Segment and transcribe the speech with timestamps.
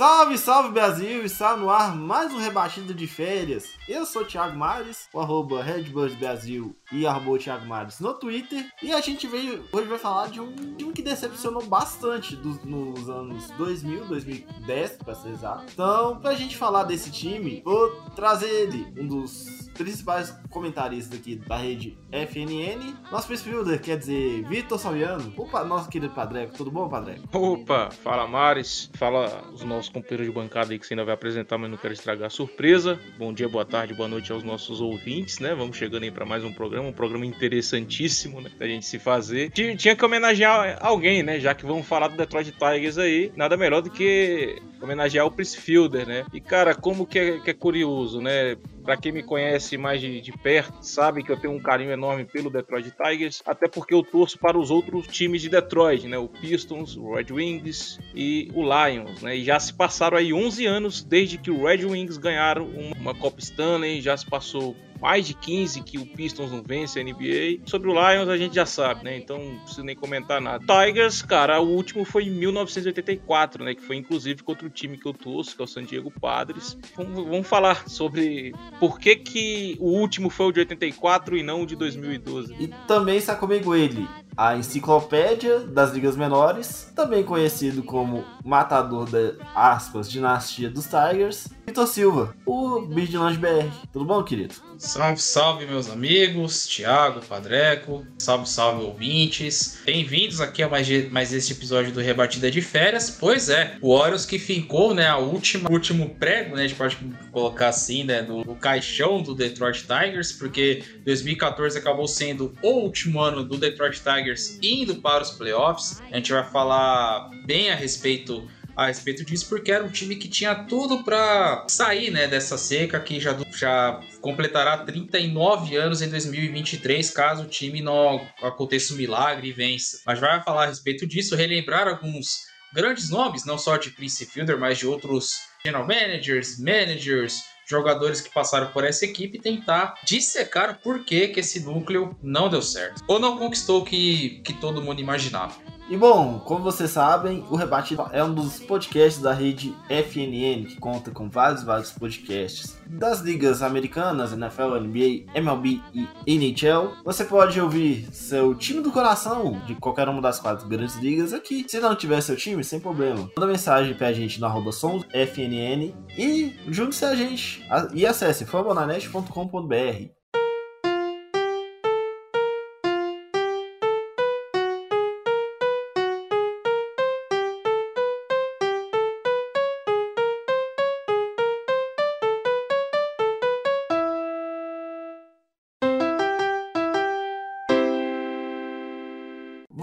[0.00, 1.26] Salve, salve Brasil!
[1.26, 3.68] Está no ar mais um rebatido de férias.
[3.86, 8.66] Eu sou o Thiago Mares, o arroba Redbirds Brasil e arroba Thiago Mares no Twitter.
[8.82, 13.10] E a gente veio hoje vai falar de um time que decepcionou bastante dos- nos
[13.10, 15.66] anos 2000, 2010, para ser exato.
[15.70, 21.56] Então, pra gente falar desse time, vou trazer ele, um dos principais comentaristas aqui da
[21.56, 25.32] rede FNN, nosso Fielder, quer dizer, Vitor Salviano.
[25.36, 27.22] Opa, nosso querido Padreco, tudo bom, Padreco?
[27.32, 31.56] Opa, fala Mares, fala os nossos companheiros de bancada aí que você ainda vai apresentar,
[31.56, 33.00] mas não quero estragar a surpresa.
[33.18, 35.54] Bom dia, boa tarde, boa noite aos nossos ouvintes, né?
[35.54, 38.50] Vamos chegando aí para mais um programa, um programa interessantíssimo, né?
[38.58, 39.50] Da gente se fazer.
[39.50, 41.40] Ti- Tinha que homenagear alguém, né?
[41.40, 45.58] Já que vamos falar do Detroit Tigers aí, nada melhor do que homenagear o Prince
[45.58, 46.24] Fielder, né?
[46.32, 48.56] E cara, como que é, que é curioso, né?
[48.82, 52.24] Pra quem me conhece mais de, de perto, sabe que eu tenho um carinho enorme
[52.24, 56.18] pelo Detroit Tigers, até porque eu torço para os outros times de Detroit, né?
[56.18, 59.36] O Pistons, o Red Wings e o Lions, né?
[59.36, 62.66] E já se passaram aí 11 anos desde que o Red Wings ganharam
[62.98, 67.02] uma Copa Stanley, já se passou mais de 15 que o Pistons não vence a
[67.02, 67.66] NBA.
[67.66, 69.16] Sobre o Lions a gente já sabe, né?
[69.16, 70.64] Então não preciso nem comentar nada.
[70.64, 73.74] Tigers, cara, o último foi em 1984, né?
[73.74, 76.76] Que foi inclusive contra o time que eu torço, que é o San Diego Padres.
[76.96, 81.62] Vamos, vamos falar sobre por que, que o último foi o de 84 e não
[81.62, 82.54] o de 2012.
[82.58, 84.06] E também está comigo ele,
[84.40, 91.86] a enciclopédia das ligas menores, também conhecido como matador da aspas dinastia dos Tigers, Vitor
[91.86, 93.68] Silva, o Vigilante BR.
[93.92, 94.54] Tudo bom, querido?
[94.78, 99.78] Salve, salve, meus amigos, Thiago, Padreco, salve, salve, ouvintes.
[99.84, 103.10] Bem-vindos aqui a mais, mais este episódio do Rebatida de Férias.
[103.10, 106.96] Pois é, o Orioles que ficou, né, a última, último prego, né, a gente pode
[107.30, 113.20] colocar assim, né, no, no caixão do Detroit Tigers, porque 2014 acabou sendo o último
[113.20, 114.29] ano do Detroit Tigers
[114.62, 116.00] indo para os playoffs.
[116.10, 120.28] A gente vai falar bem a respeito a respeito disso, porque era um time que
[120.28, 127.10] tinha tudo para sair né, dessa seca, que já, já completará 39 anos em 2023,
[127.10, 130.00] caso o time não aconteça um milagre e vença.
[130.06, 134.58] Mas vai falar a respeito disso, relembrar alguns grandes nomes, não só de Prince Fielder,
[134.58, 140.70] mas de outros general managers, managers, jogadores que passaram por essa equipe e tentar dissecar
[140.70, 143.02] o porquê que esse núcleo não deu certo.
[143.06, 145.54] Ou não conquistou o que, que todo mundo imaginava.
[145.90, 150.76] E bom, como vocês sabem, o Rebate é um dos podcasts da rede FNN, que
[150.78, 156.06] conta com vários, vários podcasts das ligas americanas, NFL, NBA, MLB e
[156.36, 156.92] NHL.
[157.04, 161.66] Você pode ouvir seu time do coração de qualquer uma das quatro grandes ligas aqui.
[161.66, 163.28] Se não tiver seu time, sem problema.
[163.36, 170.19] Manda mensagem pra gente no arroba somsfnn e junte-se a gente e acesse fambonanet.com.br.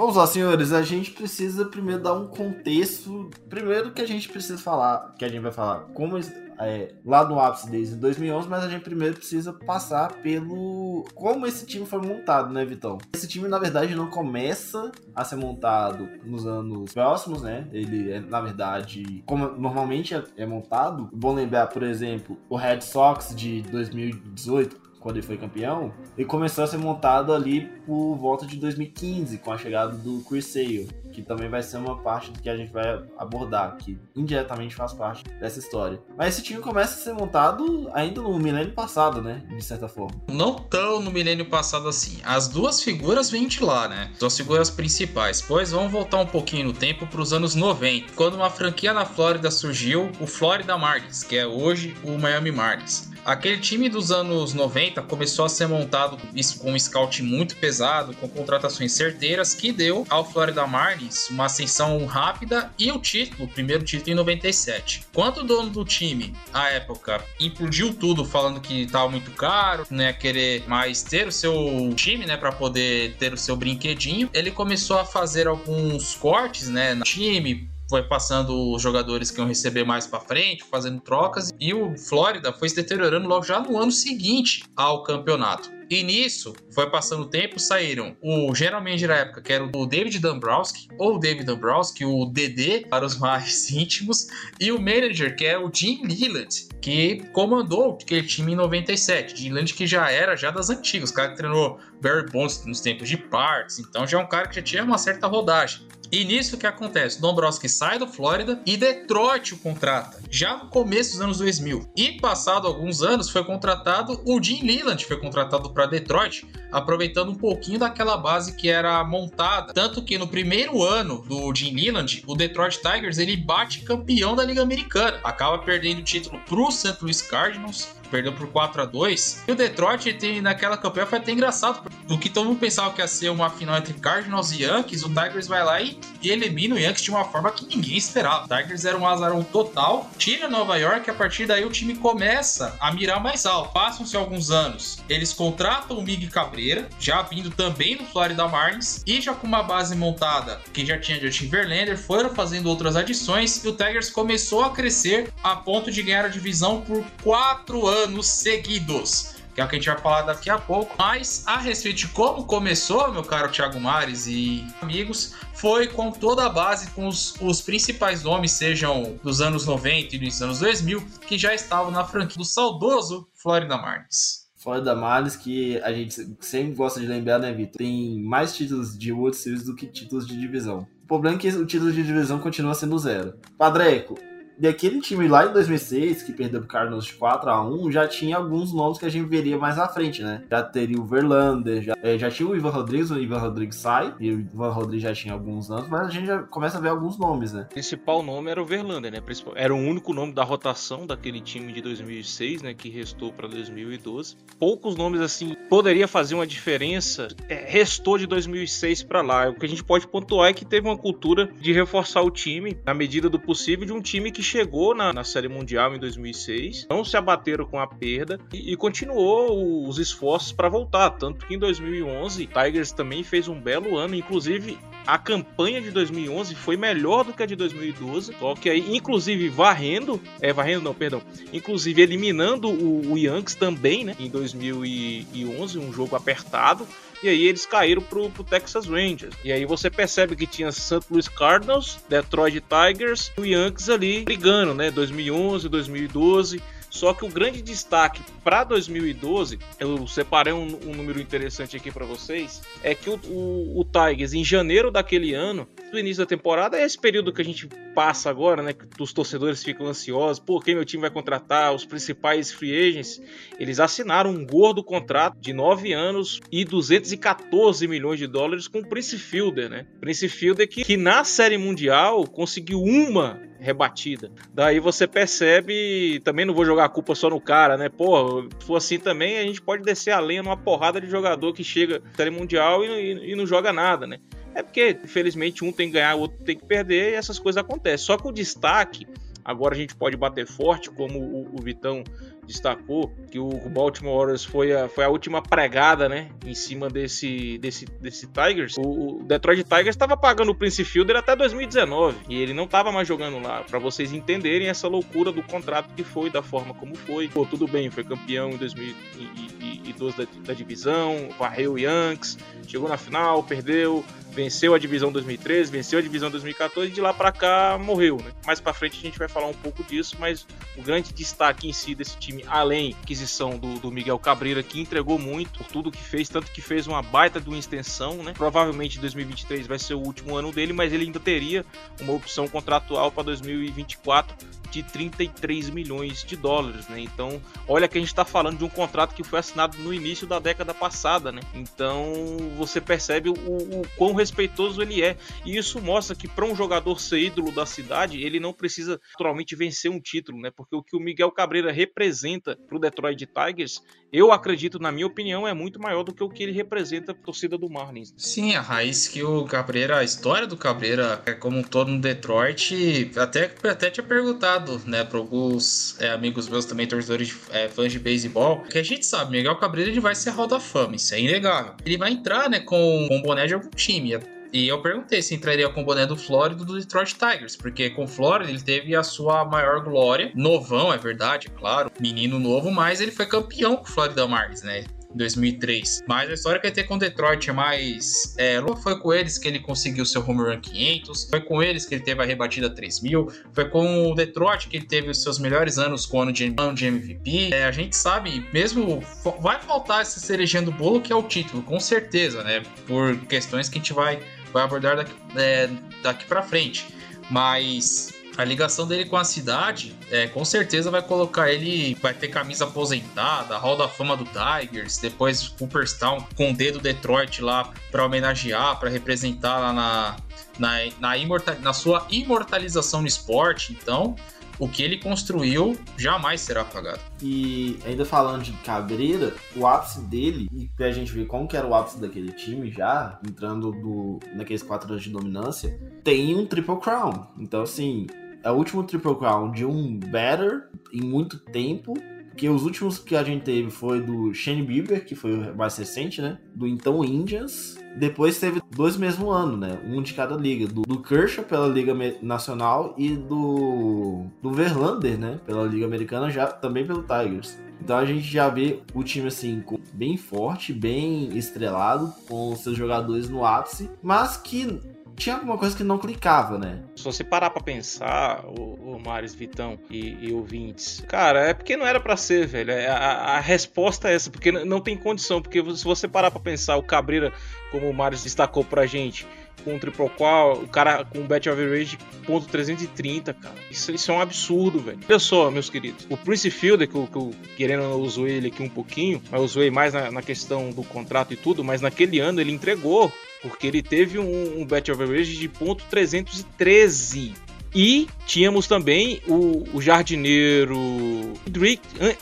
[0.07, 0.71] Vamos lá, senhores.
[0.71, 3.29] A gente precisa primeiro dar um contexto.
[3.49, 6.17] Primeiro que a gente precisa falar, que a gente vai falar como
[6.57, 11.65] é, lá no ápice desde 2011, mas a gente primeiro precisa passar pelo como esse
[11.65, 12.99] time foi montado, né, Vitão?
[13.13, 17.67] Esse time na verdade não começa a ser montado nos anos próximos, né?
[17.73, 21.09] Ele é na verdade como normalmente é, é montado.
[21.11, 26.65] Bom lembrar, por exemplo, o Red Sox de 2018 quando ele foi campeão, ele começou
[26.65, 31.21] a ser montado ali por volta de 2015, com a chegada do Chris Sale, que
[31.21, 35.59] também vai ser uma parte que a gente vai abordar, que indiretamente faz parte dessa
[35.59, 35.97] história.
[36.17, 39.45] Mas esse time começa a ser montado ainda no milênio passado, né?
[39.47, 40.21] De certa forma.
[40.29, 42.19] Não tão no milênio passado assim.
[42.25, 44.09] As duas figuras vêm de lá, né?
[44.11, 45.41] As duas figuras principais.
[45.41, 49.05] Pois vamos voltar um pouquinho no tempo para os anos 90, quando uma franquia na
[49.05, 53.15] Flórida surgiu, o Florida Marlins, que é hoje o Miami Marlins.
[53.27, 56.17] Aquele time dos anos 90 começou a ser montado
[56.61, 62.05] com um scout muito pesado, com contratações certeiras, que deu ao Florida Marlins uma ascensão
[62.05, 65.07] rápida e o título, o primeiro título em 97.
[65.13, 70.13] Quando o dono do time, à época, implodiu tudo falando que estava muito caro, né,
[70.13, 74.97] querer mais ter o seu time, né, para poder ter o seu brinquedinho, ele começou
[74.99, 80.05] a fazer alguns cortes, né, no time, foi passando os jogadores que iam receber mais
[80.05, 84.63] para frente, fazendo trocas, e o Flórida foi se deteriorando logo já no ano seguinte
[84.75, 85.77] ao campeonato.
[85.89, 89.85] E nisso, foi passando o tempo, saíram o general manager da época, que era o
[89.85, 94.27] David Dombrowski, ou David Dombrowski, o DD, para os mais íntimos,
[94.59, 99.37] e o manager, que é o Jim Leland, que comandou aquele time em 97.
[99.37, 102.81] Jim Leland que já era já das antigas, o cara que treinou Barry Bonds nos
[102.81, 105.87] tempos de Parks, então já é um cara que já tinha uma certa rodagem.
[106.11, 111.11] E nisso que acontece, Dombrowski sai do Flórida e Detroit o contrata, já no começo
[111.11, 111.89] dos anos 2000.
[111.95, 117.35] E passado alguns anos foi contratado o Jim Leland, foi contratado para Detroit, aproveitando um
[117.35, 119.73] pouquinho daquela base que era montada.
[119.73, 124.43] Tanto que no primeiro ano do Jim Leland, o Detroit Tigers ele bate campeão da
[124.43, 126.97] Liga Americana, acaba perdendo o título para o St.
[127.01, 131.31] Louis Cardinals perdeu por 4 a 2 E o Detroit tem, naquela campanha foi até
[131.31, 131.81] engraçado.
[132.09, 135.09] O que todo mundo pensava que ia ser uma final entre Cardinals e Yankees, o
[135.09, 138.45] Tigers vai lá e, e elimina o Yankees de uma forma que ninguém esperava.
[138.45, 141.95] O Tigers era um azarão total, tira Nova York e a partir daí o time
[141.95, 143.73] começa a mirar mais alto.
[143.73, 149.21] Passam-se alguns anos, eles contratam o Miguel Cabreira, já vindo também do Florida Marlins, e
[149.21, 153.67] já com uma base montada que já tinha Justin Verlander, foram fazendo outras adições e
[153.67, 158.27] o Tigers começou a crescer a ponto de ganhar a divisão por 4 anos anos
[158.27, 159.35] seguidos.
[159.53, 160.93] Que é o que a gente vai falar daqui a pouco.
[160.99, 166.45] Mas a respeito de como começou, meu caro Thiago Mares e amigos, foi com toda
[166.45, 171.01] a base, com os, os principais nomes, sejam dos anos 90 e dos anos 2000,
[171.27, 174.45] que já estavam na franquia do saudoso Florida Marlins.
[174.67, 177.77] Florida Marlins, que a gente sempre gosta de lembrar, né, Vitor?
[177.77, 180.87] Tem mais títulos de World Series do que títulos de divisão.
[181.03, 183.33] O problema é que o título de divisão continua sendo zero.
[183.57, 184.19] Padreco,
[184.59, 188.07] e aquele time lá em 2006, que perdeu pro Cardinals de 4 a 1 já
[188.07, 190.43] tinha alguns nomes que a gente veria mais à frente, né?
[190.49, 194.13] Já teria o Verlander, já, é, já tinha o Ivan Rodrigues, o Ivan Rodrigues sai,
[194.19, 196.89] e o Ivan Rodrigues já tinha alguns anos, mas a gente já começa a ver
[196.89, 197.67] alguns nomes, né?
[197.69, 199.21] O principal nome era o Verlander, né?
[199.55, 202.73] Era o único nome da rotação daquele time de 2006, né?
[202.73, 204.35] Que restou para 2012.
[204.57, 207.27] Poucos nomes, assim, poderia fazer uma diferença.
[207.47, 209.49] É, restou de 2006 para lá.
[209.49, 212.77] O que a gente pode pontuar é que teve uma cultura de reforçar o time,
[212.85, 216.87] na medida do possível, de um time que chegou na, na Série Mundial em 2006,
[216.89, 221.11] não se abateram com a perda e, e continuou os esforços para voltar.
[221.11, 226.53] Tanto que em 2011, Tigers também fez um belo ano, inclusive a campanha de 2011
[226.55, 230.93] foi melhor do que a de 2012, só que aí, inclusive, varrendo, é, varrendo não,
[230.93, 231.21] perdão,
[231.53, 236.85] inclusive eliminando o, o Yankees também, né, em 2011, um jogo apertado,
[237.23, 239.35] e aí eles caíram pro, pro Texas Rangers.
[239.43, 241.01] E aí você percebe que tinha St.
[241.09, 244.91] Louis Cardinals, Detroit Tigers e o Yankees ali brigando, né?
[244.91, 246.61] 2011, 2012.
[246.89, 252.05] Só que o grande destaque para 2012, eu separei um, um, número interessante aqui para
[252.05, 256.77] vocês, é que o, o, o, Tigers, em janeiro daquele ano, do início da temporada,
[256.77, 258.73] é esse período que a gente passa agora, né?
[258.73, 263.21] Que os torcedores ficam ansiosos, por quem meu time vai contratar, os principais free agents,
[263.59, 268.87] eles assinaram um gordo contrato de 9 anos e 214 milhões de dólares com o
[268.87, 269.85] Prince Fielder, né?
[269.99, 274.31] Prince Fielder que, que na Série Mundial conseguiu uma rebatida.
[274.53, 277.89] Daí você percebe, também não vou jogar a culpa só no cara, né?
[277.89, 281.53] Pô, se for assim também, a gente pode descer a lenha numa porrada de jogador
[281.53, 284.19] que chega na série mundial e, e, e não joga nada, né?
[284.53, 287.61] É porque, infelizmente, um tem que ganhar, o outro tem que perder e essas coisas
[287.61, 288.05] acontecem.
[288.05, 289.05] Só que o destaque,
[289.45, 292.03] agora a gente pode bater forte, como o, o Vitão
[292.47, 297.57] destacou que o Baltimore Orioles foi a, foi a última pregada, né, em cima desse,
[297.57, 298.75] desse, desse Tigers.
[298.77, 302.91] O, o Detroit Tigers estava pagando o Prince Fielder até 2019 e ele não estava
[302.91, 303.63] mais jogando lá.
[303.63, 307.27] Para vocês entenderem essa loucura do contrato que foi, da forma como foi.
[307.27, 312.97] Pô, tudo bem, foi campeão em 2012 da, da divisão, varreu o Yankees, chegou na
[312.97, 314.05] final, perdeu,
[314.37, 318.31] venceu a divisão 2013, venceu a divisão 2014 e de lá para cá morreu, né?
[318.45, 320.45] Mais para frente a gente vai falar um pouco disso, mas
[320.77, 324.79] o grande destaque em si desse time além da aquisição do, do Miguel Cabreira, que
[324.79, 328.31] entregou muito por tudo que fez, tanto que fez uma baita de uma extensão, né?
[328.37, 331.65] Provavelmente 2023 vai ser o último ano dele, mas ele ainda teria
[331.99, 334.35] uma opção contratual para 2024
[334.69, 336.99] de 33 milhões de dólares, né?
[336.99, 340.27] Então, olha que a gente está falando de um contrato que foi assinado no início
[340.27, 341.41] da década passada, né?
[341.53, 342.13] Então,
[342.57, 345.17] você percebe o, o quão respeitoso ele é.
[345.45, 349.55] E isso mostra que para um jogador ser ídolo da cidade, ele não precisa naturalmente
[349.55, 350.51] vencer um título, né?
[350.55, 353.81] Porque o que o Miguel Cabreira representa pro Detroit Tigers,
[354.11, 357.23] eu acredito, na minha opinião, é muito maior do que o que ele representa pra
[357.23, 358.13] torcida do Marlins.
[358.17, 361.99] Sim, a raiz que o Cabreira, a história do Cabreira é como um todo no
[361.99, 367.91] Detroit, até, até tinha perguntado, né, para alguns é, amigos meus também, torcedores, é, fãs
[367.91, 371.13] de beisebol, que a gente sabe, Miguel Cabreira ele vai ser Hall da Fama, isso
[371.13, 371.73] é inegável.
[371.85, 374.16] Ele vai entrar, né, com, com boné de algum time.
[374.51, 378.03] E eu perguntei se entraria com o boné do Flórida do Detroit Tigers, porque com
[378.03, 380.31] o Flórida ele teve a sua maior glória.
[380.35, 384.85] Novão, é verdade, claro, menino novo, mas ele foi campeão com o Florida Marlins, né?
[385.13, 386.03] em 2003.
[386.07, 388.35] Mas a história que ele tem com Detroit é mais.
[388.37, 391.95] É, foi com eles que ele conseguiu seu home run 500, foi com eles que
[391.95, 395.77] ele teve a rebatida 3000, foi com o Detroit que ele teve os seus melhores
[395.77, 397.49] anos com o ano de, ano de MVP.
[397.53, 399.03] É, a gente sabe, mesmo.
[399.39, 402.61] Vai faltar essa cerejinha do bolo que é o título, com certeza, né?
[402.85, 404.19] Por questões que a gente vai,
[404.51, 405.69] vai abordar daqui, é,
[406.01, 406.87] daqui para frente.
[407.29, 412.27] Mas a ligação dele com a cidade, é, com certeza vai colocar ele, vai ter
[412.27, 418.05] camisa aposentada, Hall da Fama do Tigers, depois Cooperstown com o dedo Detroit lá para
[418.05, 420.15] homenagear, para representar lá na,
[420.59, 423.73] na, na, imortal, na sua imortalização no esporte.
[423.73, 424.15] Então,
[424.59, 426.99] o que ele construiu jamais será apagado.
[427.21, 431.67] E ainda falando de Cabreira, o ápice dele, e pra gente ver como que era
[431.67, 436.79] o ápice daquele time já, entrando do, naqueles quatro anos de dominância, tem um Triple
[436.79, 437.27] Crown.
[437.37, 438.07] Então, assim,
[438.43, 441.93] é o último Triple Crown de um Better em muito tempo.
[442.37, 445.75] Que os últimos que a gente teve foi do Shane Bieber, que foi o mais
[445.75, 446.37] recente, né?
[446.53, 447.77] Do então Indians.
[447.97, 449.79] Depois teve dois mesmo ano, né?
[449.83, 450.67] Um de cada liga.
[450.67, 455.39] Do, do Kershaw pela Liga Nacional e do, do Verlander, né?
[455.47, 457.57] Pela Liga Americana, já também pelo Tigers.
[457.81, 459.63] Então a gente já vê o time assim
[459.93, 464.79] bem forte, bem estrelado, com seus jogadores no ápice, mas que
[465.17, 466.79] tinha alguma coisa que não clicava, né?
[466.95, 471.75] Se você parar pra pensar, o, o Maris Vitão e, e ouvintes, cara, é porque
[471.75, 472.71] não era para ser, velho.
[472.71, 472.97] É, a,
[473.35, 475.41] a, resposta é essa, porque não tem condição.
[475.41, 477.33] Porque se você parar pra pensar, o Cabreira,
[477.71, 479.25] como o Maris destacou pra gente,
[479.63, 483.55] com o triple qual, o cara com um bet average ponto .330, cara.
[483.71, 484.99] Isso, isso é um absurdo, velho.
[485.09, 486.05] Olha só, meus queridos.
[486.09, 489.39] O Prince Fielder, que eu, que eu querendo eu usou ele aqui um pouquinho, mas
[489.39, 493.11] eu usei mais na, na, questão do contrato e tudo, mas naquele ano ele entregou
[493.41, 497.33] porque ele teve um, um bet average de ponto .313.
[497.75, 500.77] E tínhamos também o, o jardineiro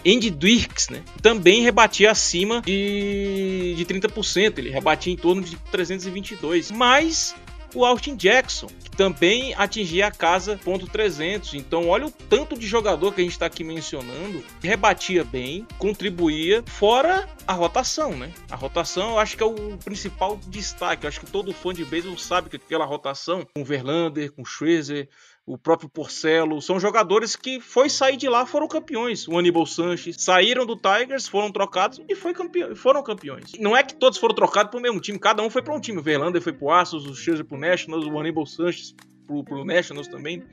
[0.06, 1.02] Andy Dwirks, né?
[1.22, 4.58] Também rebatia acima de, de 30%.
[4.58, 6.72] Ele rebatia em torno de 322.
[6.72, 7.36] Mas
[7.76, 11.54] o Austin Jackson, que também atingia a casa ponto .300.
[11.54, 16.64] Então, olha o tanto de jogador que a gente está aqui mencionando, rebatia bem, contribuía,
[16.66, 18.32] fora a rotação, né?
[18.50, 21.06] A rotação eu acho que é o principal destaque.
[21.06, 25.10] Eu acho que todo fã de beisebol sabe que aquela rotação, com Verlander, com Schwezer,
[25.46, 29.28] o próprio Porcelo, são jogadores que foi sair de lá foram campeões.
[29.28, 33.52] O Aníbal Sanches saíram do Tigers, foram trocados e foi campeão, foram campeões.
[33.60, 35.80] Não é que todos foram trocados para o mesmo time, cada um foi para um
[35.80, 36.00] time.
[36.00, 38.96] O Verlander foi pro Astros, o Scherzer pro Nationals, o Aníbal Sanches
[39.28, 40.44] pro, pro Nationals também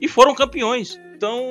[0.00, 0.98] e foram campeões.
[1.16, 1.42] Então,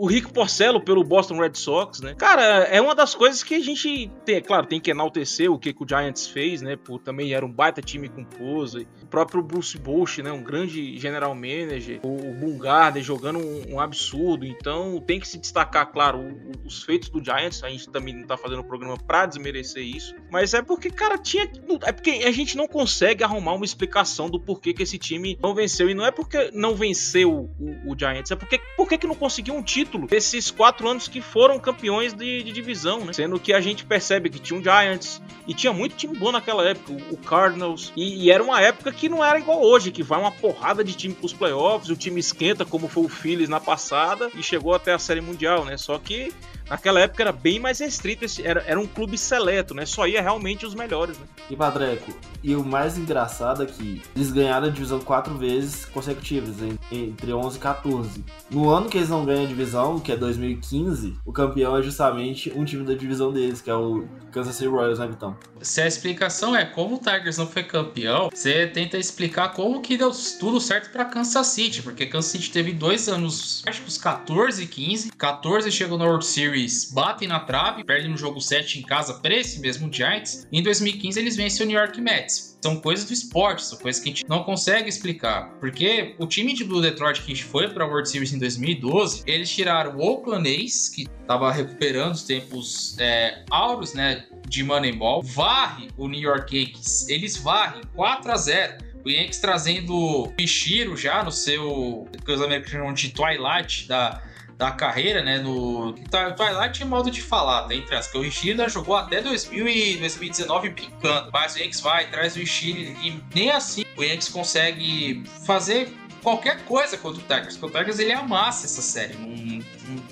[0.00, 2.14] o Rico Porcelo pelo Boston Red Sox, né?
[2.18, 5.72] Cara, é uma das coisas que a gente tem, claro, tem que enaltecer o que,
[5.72, 6.74] que o Giants fez, né?
[6.74, 8.88] Por também era um baita time com pose.
[9.00, 10.32] O próprio Bruce Bosch, né?
[10.32, 12.00] Um grande general manager.
[12.02, 14.44] O, o Bungarden jogando um, um, absurdo.
[14.44, 17.62] Então, tem que se destacar, claro, o, os feitos do Giants.
[17.62, 20.16] A gente também não tá fazendo o programa pra desmerecer isso.
[20.32, 21.48] Mas é porque, cara, tinha.
[21.84, 25.54] É porque a gente não consegue arrumar uma explicação do porquê que esse time não
[25.54, 25.88] venceu.
[25.88, 29.14] E não é porque não venceu o, o Giants, é porque por que, que não
[29.14, 33.12] conseguiu um título desses quatro anos que foram campeões de, de divisão, né?
[33.12, 36.66] Sendo que a gente percebe que tinha um Giants e tinha muito time bom naquela
[36.66, 40.18] época, o, Cardinals, e, e, era uma época que não era igual hoje, que vai
[40.18, 44.30] uma porrada de time pros playoffs, o time esquenta, como foi o Phillies na passada,
[44.34, 45.76] e chegou até a Série Mundial, né?
[45.76, 46.32] Só que
[46.70, 49.84] Naquela época era bem mais restrito, era, era um clube seleto, né?
[49.84, 51.26] Só ia realmente os melhores, né?
[51.50, 52.12] E Padreco,
[52.44, 56.54] e o mais engraçado é que eles ganharam a divisão quatro vezes consecutivas,
[56.92, 58.24] entre 11 e 14.
[58.48, 62.52] No ano que eles não ganham a divisão, que é 2015, o campeão é justamente
[62.54, 65.36] um time da divisão deles, que é o Kansas City Royals, né, Vitão?
[65.60, 69.96] Se a explicação é como o Tigers não foi campeão, você tenta explicar como que
[69.96, 73.98] deu tudo certo para Kansas City, porque Kansas City teve dois anos, acho que os
[73.98, 75.12] 14 e 15.
[75.12, 79.34] 14 chegou na World Series batem na trave, perdem no jogo 7 em casa para
[79.34, 80.46] esse mesmo Giants.
[80.52, 82.49] Em 2015 eles vencem o New York Mets.
[82.62, 85.50] São coisas do esporte, são coisas que a gente não consegue explicar.
[85.58, 89.50] Porque o time de Blue Detroit que foi para a World Series em 2012, eles
[89.50, 95.88] tiraram o Oakland A's, que estava recuperando os tempos é, áureos né, de Moneyball, varre
[95.96, 97.08] o New York Yankees.
[97.08, 102.42] Eles varrem 4 a 0 o Yankees trazendo o Pichiro já no seu, que os
[102.42, 104.22] americanos chamam de Twilight da,
[104.60, 105.38] da carreira, né?
[105.38, 107.74] No Twilight é modo de falar, tá?
[107.74, 111.30] Entre as que o Ishii jogou até 2000 e 2019 picando.
[111.32, 115.90] Mas o Yankees vai, traz o Ishii e nem assim o Yankees consegue fazer
[116.22, 117.56] qualquer coisa contra o Tigers.
[117.56, 119.64] Porque o Tigers ele amassa essa série, não, não,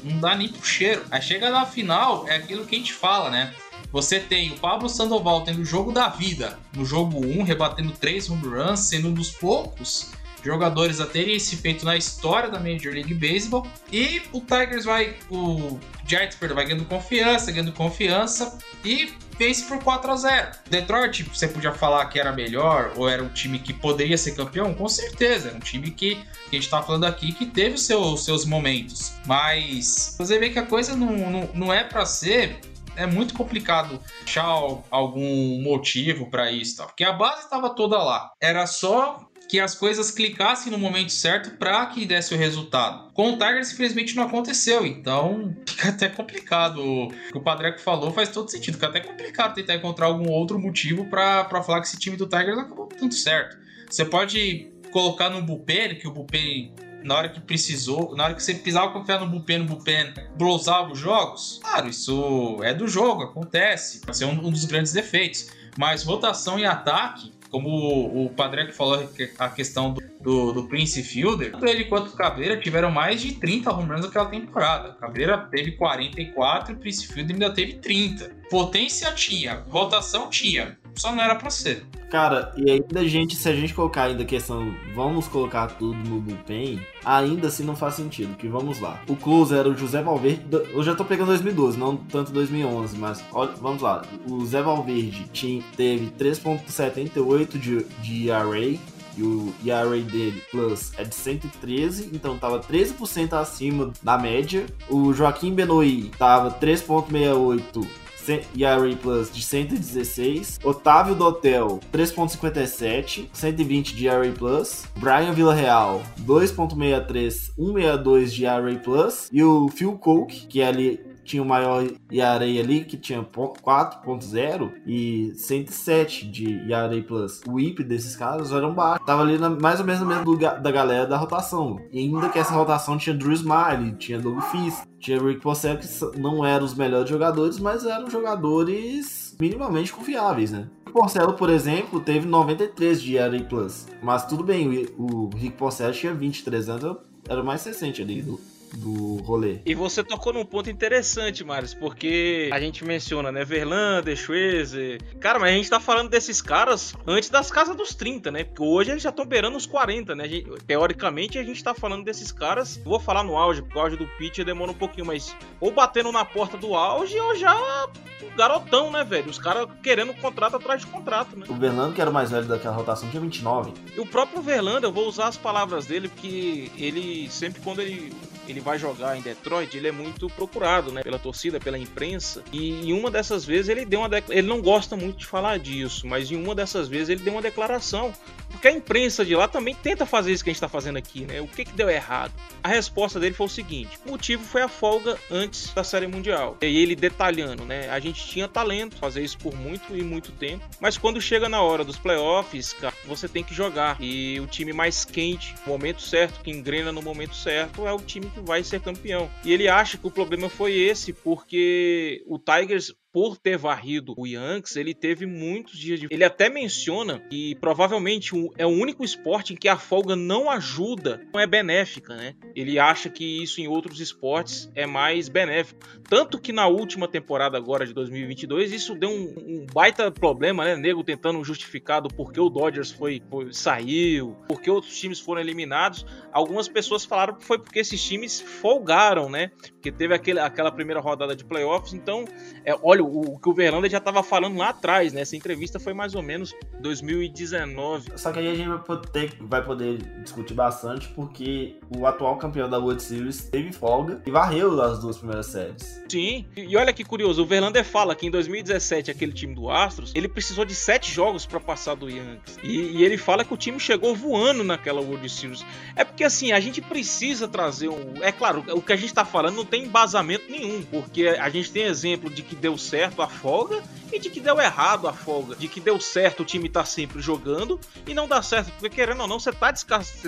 [0.02, 1.04] não dá nem pro cheiro.
[1.10, 3.52] Aí chega na final, é aquilo que a gente fala, né?
[3.92, 8.30] Você tem o Pablo Sandoval tendo o jogo da vida no jogo 1, rebatendo 3
[8.30, 12.92] home runs, sendo um dos poucos jogadores a terem esse feito na história da Major
[12.92, 13.66] League Baseball.
[13.92, 19.82] E o Tigers vai, o Giants, perdão, vai ganhando confiança, ganhando confiança e vence por
[19.82, 20.50] 4 a 0.
[20.68, 24.74] Detroit, você podia falar que era melhor ou era um time que poderia ser campeão?
[24.74, 27.82] Com certeza, era um time que, que a gente tá falando aqui que teve os
[27.84, 29.12] seu, seus momentos.
[29.26, 32.60] Mas você vê que a coisa não, não, não é para ser
[32.98, 34.44] é muito complicado achar
[34.90, 36.84] algum motivo para isso, tá?
[36.84, 38.32] porque a base estava toda lá.
[38.40, 43.10] Era só que as coisas clicassem no momento certo para que desse o resultado.
[43.14, 46.82] Com o Tigers, infelizmente, não aconteceu, então fica até complicado.
[46.82, 48.74] O que o Padreco falou faz todo sentido.
[48.74, 52.58] Fica até complicado tentar encontrar algum outro motivo para falar que esse time do Tigers
[52.58, 53.56] acabou tanto certo.
[53.88, 58.42] Você pode colocar no bullpen, que o bullpen na hora que precisou, na hora que
[58.42, 63.22] você precisava confiar no bullpen, no bullpen blousava os jogos, claro, isso é do jogo,
[63.22, 65.48] acontece, pode ser um, um dos grandes defeitos.
[65.78, 71.52] Mas rotação e ataque, como o Padre falou a questão do, do, do, Prince Fielder,
[71.52, 74.94] tanto ele quanto o Cabreira tiveram mais de 30 home runs naquela temporada.
[74.94, 78.36] Cabreira teve 44 e o Prince Fielder ainda teve 30.
[78.50, 81.86] Potência tinha, rotação tinha, só não era para ser.
[82.10, 85.96] Cara, e ainda a gente, se a gente colocar ainda a questão, vamos colocar tudo
[86.08, 89.02] no bullpen, ainda assim não faz sentido, que vamos lá.
[89.06, 93.22] O closer era o José Valverde, eu já tô pegando 2012, não tanto 2011, mas
[93.32, 94.02] olha, vamos lá.
[94.26, 98.78] O Zé Valverde tinha, teve 3.78 de, de ERA,
[99.18, 104.64] e o ERA dele plus é de 113, então tava 13% acima da média.
[104.88, 107.86] O Joaquim Benoit tava 3.68
[108.28, 118.32] ERA Plus de 116, Otávio Dotel 3.57, 120 de ERA Plus, Brian Villarreal 2.63, 162
[118.32, 122.84] de ERA Plus e o Phil Coke, que é ali tinha o maior ERA ali,
[122.84, 127.42] que tinha 4.0 e 107 de ERA Plus.
[127.46, 129.06] O IP desses caras eram baixos.
[129.06, 131.78] Tava ali na, mais ou menos no mesmo lugar da galera da rotação.
[131.92, 135.86] E ainda que essa rotação tinha Drew Smiley, tinha Doug Fist, tinha Rick Porcel, que
[136.18, 140.66] não eram os melhores jogadores, mas eram jogadores minimamente confiáveis, né?
[140.92, 143.86] Porcelo, por exemplo, teve 93 de ERA Plus.
[144.02, 146.96] Mas tudo bem, o, Rick Porcelo tinha 23 anos,
[147.28, 148.40] era o mais recente ali do,
[148.76, 149.58] do rolê.
[149.64, 155.00] E você tocou num ponto interessante, Marius, porque a gente menciona, né, Verlander, Schweizer.
[155.20, 158.44] Cara, mas a gente tá falando desses caras antes das casas dos 30, né?
[158.44, 160.28] Porque hoje eles já estão beirando os 40, né?
[160.28, 163.96] Gente, teoricamente a gente tá falando desses caras, vou falar no auge, porque o auge
[163.96, 167.88] do pitch demora um pouquinho, mas ou batendo na porta do auge ou já
[168.36, 169.30] garotão, né, velho?
[169.30, 171.46] Os caras querendo contrato atrás de contrato, né?
[171.48, 173.72] O Verlander, que era o mais velho daquela rotação, tinha 29.
[173.96, 178.12] E o próprio Verlander, eu vou usar as palavras dele, porque ele sempre quando ele
[178.48, 182.42] ele vai jogar em Detroit, ele é muito procurado, né, pela torcida, pela imprensa.
[182.52, 186.06] E em uma dessas vezes ele deu uma ele não gosta muito de falar disso,
[186.06, 188.12] mas em uma dessas vezes ele deu uma declaração,
[188.50, 191.22] porque a imprensa de lá também tenta fazer isso que a gente está fazendo aqui,
[191.22, 191.40] né?
[191.40, 192.32] O que que deu errado?
[192.62, 196.56] A resposta dele foi o seguinte: o motivo foi a folga antes da Série Mundial.
[196.62, 197.88] E ele detalhando, né?
[197.90, 201.62] A gente tinha talento, fazer isso por muito e muito tempo, mas quando chega na
[201.62, 203.96] hora dos playoffs, cara, você tem que jogar.
[204.00, 207.98] E o time mais quente, no momento certo, que engrena no momento certo, é o
[207.98, 209.30] time que vai ser campeão.
[209.44, 214.28] E ele acha que o problema foi esse, porque o Tigers por ter varrido o
[214.28, 216.06] Yankees, ele teve muitos dias de.
[216.08, 221.20] Ele até menciona que provavelmente é o único esporte em que a folga não ajuda,
[221.34, 222.36] não é benéfica, né?
[222.54, 225.80] Ele acha que isso em outros esportes é mais benéfico.
[226.08, 230.76] Tanto que na última temporada agora de 2022, isso deu um, um baita problema, né?
[230.76, 236.06] Nego tentando justificar do porquê o Dodgers foi, foi saiu, porque outros times foram eliminados.
[236.32, 239.50] Algumas pessoas falaram que foi porque esses times folgaram, né?
[239.72, 241.92] Porque teve aquele, aquela primeira rodada de playoffs.
[241.92, 242.24] Então,
[242.64, 245.22] é, olha, o, o que o Verlander já tava falando lá atrás, né?
[245.22, 248.12] Essa entrevista foi mais ou menos 2019.
[248.16, 252.68] Só que aí a gente vai poder, vai poder discutir bastante porque o atual campeão
[252.68, 256.02] da World Series teve folga e varreu as duas primeiras séries.
[256.08, 260.12] Sim, e olha que curioso, o Verlander fala que em 2017 aquele time do Astros,
[260.14, 262.58] ele precisou de sete jogos para passar do Yankees.
[262.62, 265.64] E, e, ele fala que o time chegou voando naquela World Series.
[265.96, 268.22] É porque assim, a gente precisa trazer um...
[268.22, 271.70] É claro, o que a gente tá falando não tem embasamento nenhum, porque a gente
[271.70, 275.54] tem exemplo de que deu certo a folga e de que deu errado a folga,
[275.54, 279.20] de que deu certo o time tá sempre jogando e não dá certo, porque querendo
[279.20, 279.72] ou não, você tá,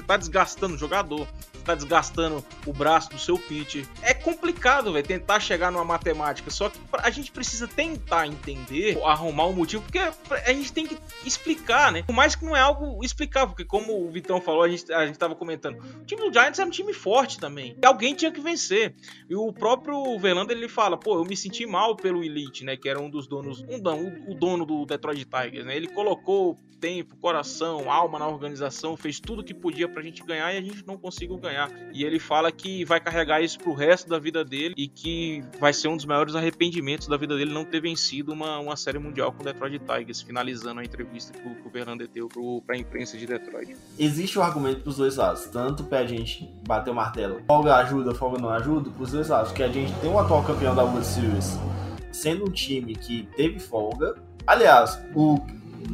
[0.07, 3.87] tá desgastando o jogador, você tá desgastando o braço do seu pitcher.
[4.03, 9.47] É complicado, velho, tentar chegar numa matemática, só que a gente precisa tentar entender, arrumar
[9.47, 12.03] um motivo, porque a gente tem que explicar, né?
[12.03, 15.07] Por mais que não é algo explicável, porque como o Vitão falou, a gente, a
[15.07, 18.31] gente tava comentando, o time do Giants é um time forte também, e alguém tinha
[18.31, 18.95] que vencer.
[19.29, 22.23] E o próprio Verlander, ele fala, pô, eu me senti mal pelo
[22.65, 25.77] Né, que era um dos donos um não, o, dono do Detroit Tigers, né?
[25.77, 30.57] Ele colocou tempo, coração, alma na organização, fez tudo que podia pra gente ganhar e
[30.57, 31.71] a gente não conseguiu ganhar.
[31.93, 35.73] E ele fala que vai carregar isso pro resto da vida dele e que vai
[35.73, 39.31] ser um dos maiores arrependimentos da vida dele não ter vencido uma, uma série mundial
[39.31, 42.29] com o Detroit Tigers, finalizando a entrevista que o, que deu
[42.67, 43.77] pra imprensa de Detroit.
[43.99, 48.41] Existe um argumento pros dois lados, tanto pra gente bater o martelo, folga ajuda, folga
[48.41, 51.59] não ajuda, pros dois lados, que a gente tem um atual campeão da World Series
[52.13, 54.15] sendo um time que teve folga.
[54.47, 55.41] Aliás, o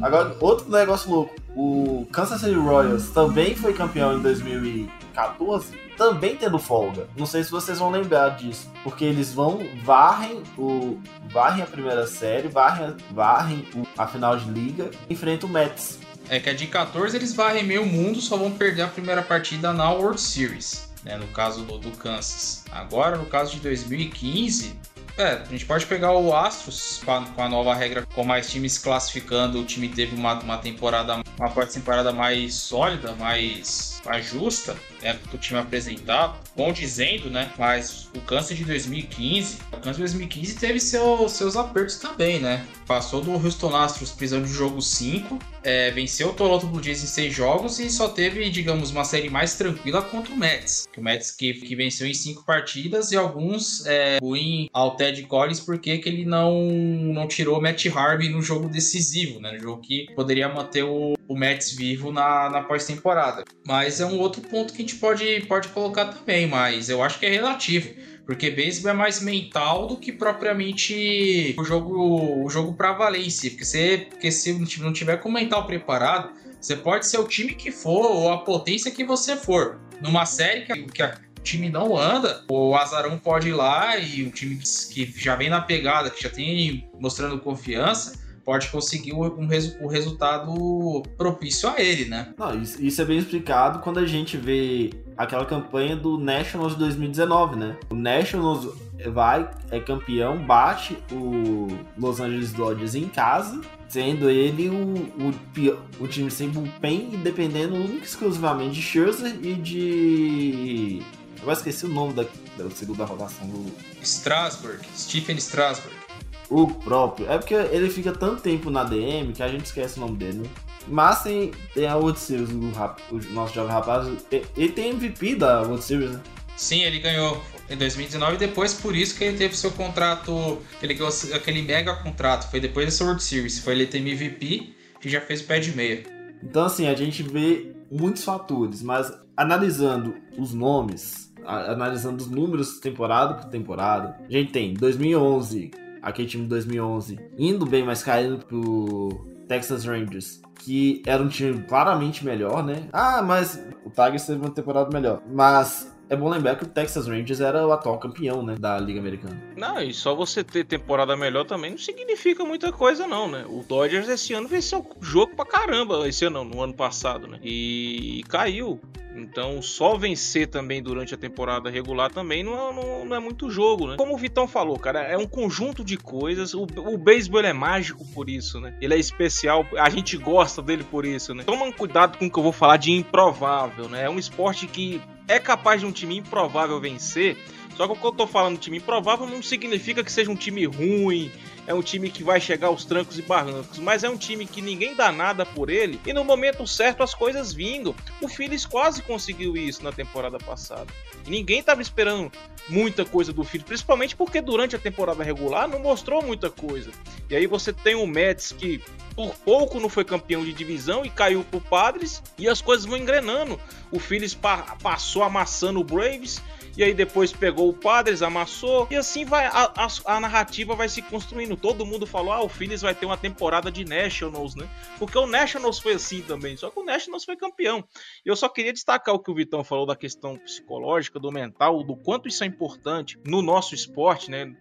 [0.01, 6.59] agora outro negócio louco, o Kansas City Royals também foi campeão em 2014, também tendo
[6.59, 7.07] folga.
[7.17, 10.99] Não sei se vocês vão lembrar disso, porque eles vão varrem o
[11.31, 15.99] varrem a primeira série, varrem, varrem a final de liga, enfrentam o Mets.
[16.29, 19.71] É que a de 14 eles varrem meio mundo, só vão perder a primeira partida
[19.71, 20.87] na World Series.
[21.03, 22.65] Né, no caso do Kansas.
[22.69, 24.77] Agora, no caso de 2015,
[25.17, 29.59] é, a gente pode pegar o Astros com a, nova regra, com mais times classificando,
[29.59, 35.35] o time teve uma, uma temporada, uma temporada mais sólida, mais, mais justa, né, que
[35.35, 37.51] o time apresentava, condizendo, né?
[37.57, 42.65] Mas o câncer de 2015, o câncer de 2015 teve seu, seus apertos também, né?
[42.85, 47.07] Passou do Houston Astros precisando de jogo 5, é, venceu o Toronto Blue Jays em
[47.07, 50.87] 6 jogos e só teve, digamos, uma série mais tranquila contra o Mets.
[50.97, 55.59] O Mets que, que venceu em 5 partidas e alguns é, ruim ao Ted Collins
[55.59, 59.51] porque que ele não, não tirou o Matt Harvey no jogo decisivo, né?
[59.51, 63.43] No jogo que poderia manter o, o Mets vivo na, na pós-temporada.
[63.65, 67.19] Mas é um outro ponto que a gente pode, pode colocar também, mas eu acho
[67.19, 67.89] que é relativo.
[68.25, 73.49] Porque beisebol é mais mental do que propriamente o jogo, o jogo para valência.
[73.49, 77.27] Porque, você, porque se o não tiver com o mental preparado, você pode ser o
[77.27, 79.79] time que for ou a potência que você for.
[80.01, 84.25] Numa série que, que a, o time não anda, o Azarão pode ir lá e
[84.25, 84.59] um time
[84.91, 89.49] que já vem na pegada, que já tem mostrando confiança, pode conseguir um, um,
[89.81, 92.33] um resultado propício a ele, né?
[92.37, 96.79] Não, isso, isso, é bem explicado quando a gente vê aquela campanha do Nationals de
[96.79, 97.75] 2019, né?
[97.89, 98.73] O Nationals
[99.11, 106.07] vai, é campeão, bate o Los Angeles Dodgers em casa, sendo ele o, o, o
[106.07, 111.01] time sem bullpen e dependendo único exclusivamente de Scherzer e de...
[111.43, 112.23] Eu esqueci o nome da,
[112.57, 113.73] da segunda rotação do...
[114.01, 116.06] Strasburg, Stephen Strasburg.
[116.49, 117.29] O próprio.
[117.29, 120.39] É porque ele fica tanto tempo na DM que a gente esquece o nome dele,
[120.39, 120.49] né?
[120.87, 124.07] Mas tem, tem a World Series, o, o nosso jovem rapaz.
[124.55, 126.21] Ele tem MVP da World Series, né?
[126.55, 130.93] Sim, ele ganhou em 2019 e depois por isso que ele teve seu contrato, ele
[130.93, 132.49] ganhou aquele mega contrato.
[132.49, 133.59] Foi depois dessa World Series.
[133.59, 136.03] Foi ele ter MVP e já fez o pé de meia.
[136.41, 143.35] Então, assim, a gente vê muitos fatores, mas analisando os nomes, analisando os números temporada
[143.35, 145.71] por temporada, a gente tem 2011
[146.07, 149.09] aquele time de 2011, indo bem, mas caindo pro
[149.47, 152.87] Texas Rangers, que era um time claramente melhor, né?
[152.93, 155.21] Ah, mas o Tigers teve uma temporada melhor.
[155.29, 158.99] Mas é bom lembrar que o Texas Rangers era o atual campeão, né, da Liga
[158.99, 159.41] Americana.
[159.55, 163.45] Não, e só você ter temporada melhor também não significa muita coisa não, né?
[163.47, 167.39] O Dodgers esse ano venceu jogo pra caramba, esse ano não, no ano passado, né?
[167.43, 168.79] E caiu.
[169.17, 173.49] Então, só vencer também durante a temporada regular também não é, não, não é, muito
[173.49, 173.95] jogo, né?
[173.97, 176.53] Como o Vitão falou, cara, é um conjunto de coisas.
[176.53, 178.75] O, o beisebol é mágico por isso, né?
[178.79, 181.43] Ele é especial, a gente gosta dele por isso, né?
[181.43, 184.03] Toma cuidado com o que eu vou falar de improvável, né?
[184.03, 187.37] É um esporte que é capaz de um time improvável vencer
[187.75, 190.65] Só que o que eu tô falando time improvável não significa que seja um time
[190.65, 191.31] ruim,
[191.67, 194.61] é um time que vai chegar aos trancos e barrancos, mas é um time que
[194.61, 197.93] ninguém dá nada por ele e no momento certo as coisas vingam.
[198.21, 200.87] O Phillies quase conseguiu isso na temporada passada.
[201.27, 202.31] Ninguém tava esperando
[202.69, 206.91] muita coisa do Phillies, principalmente porque durante a temporada regular não mostrou muita coisa.
[207.29, 208.81] E aí você tem o Mets que
[209.15, 212.97] por pouco não foi campeão de divisão e caiu pro Padres e as coisas vão
[212.97, 213.59] engrenando.
[213.91, 216.41] O Phillies pa passou amassando o Braves
[216.77, 220.87] e aí depois pegou o Padres, amassou, e assim vai a, a, a, narrativa vai
[220.87, 221.57] se construindo.
[221.57, 224.69] Todo mundo falou: ah, o Phillies vai ter uma temporada de Nationals, né?
[224.99, 227.83] Porque o Nationals foi assim também, só que o Nationals foi campeão.
[228.23, 231.83] E eu só queria destacar o que o Vitão falou da questão psicológica, do mental,
[231.83, 234.55] do quanto isso é importante no nosso esporte, né?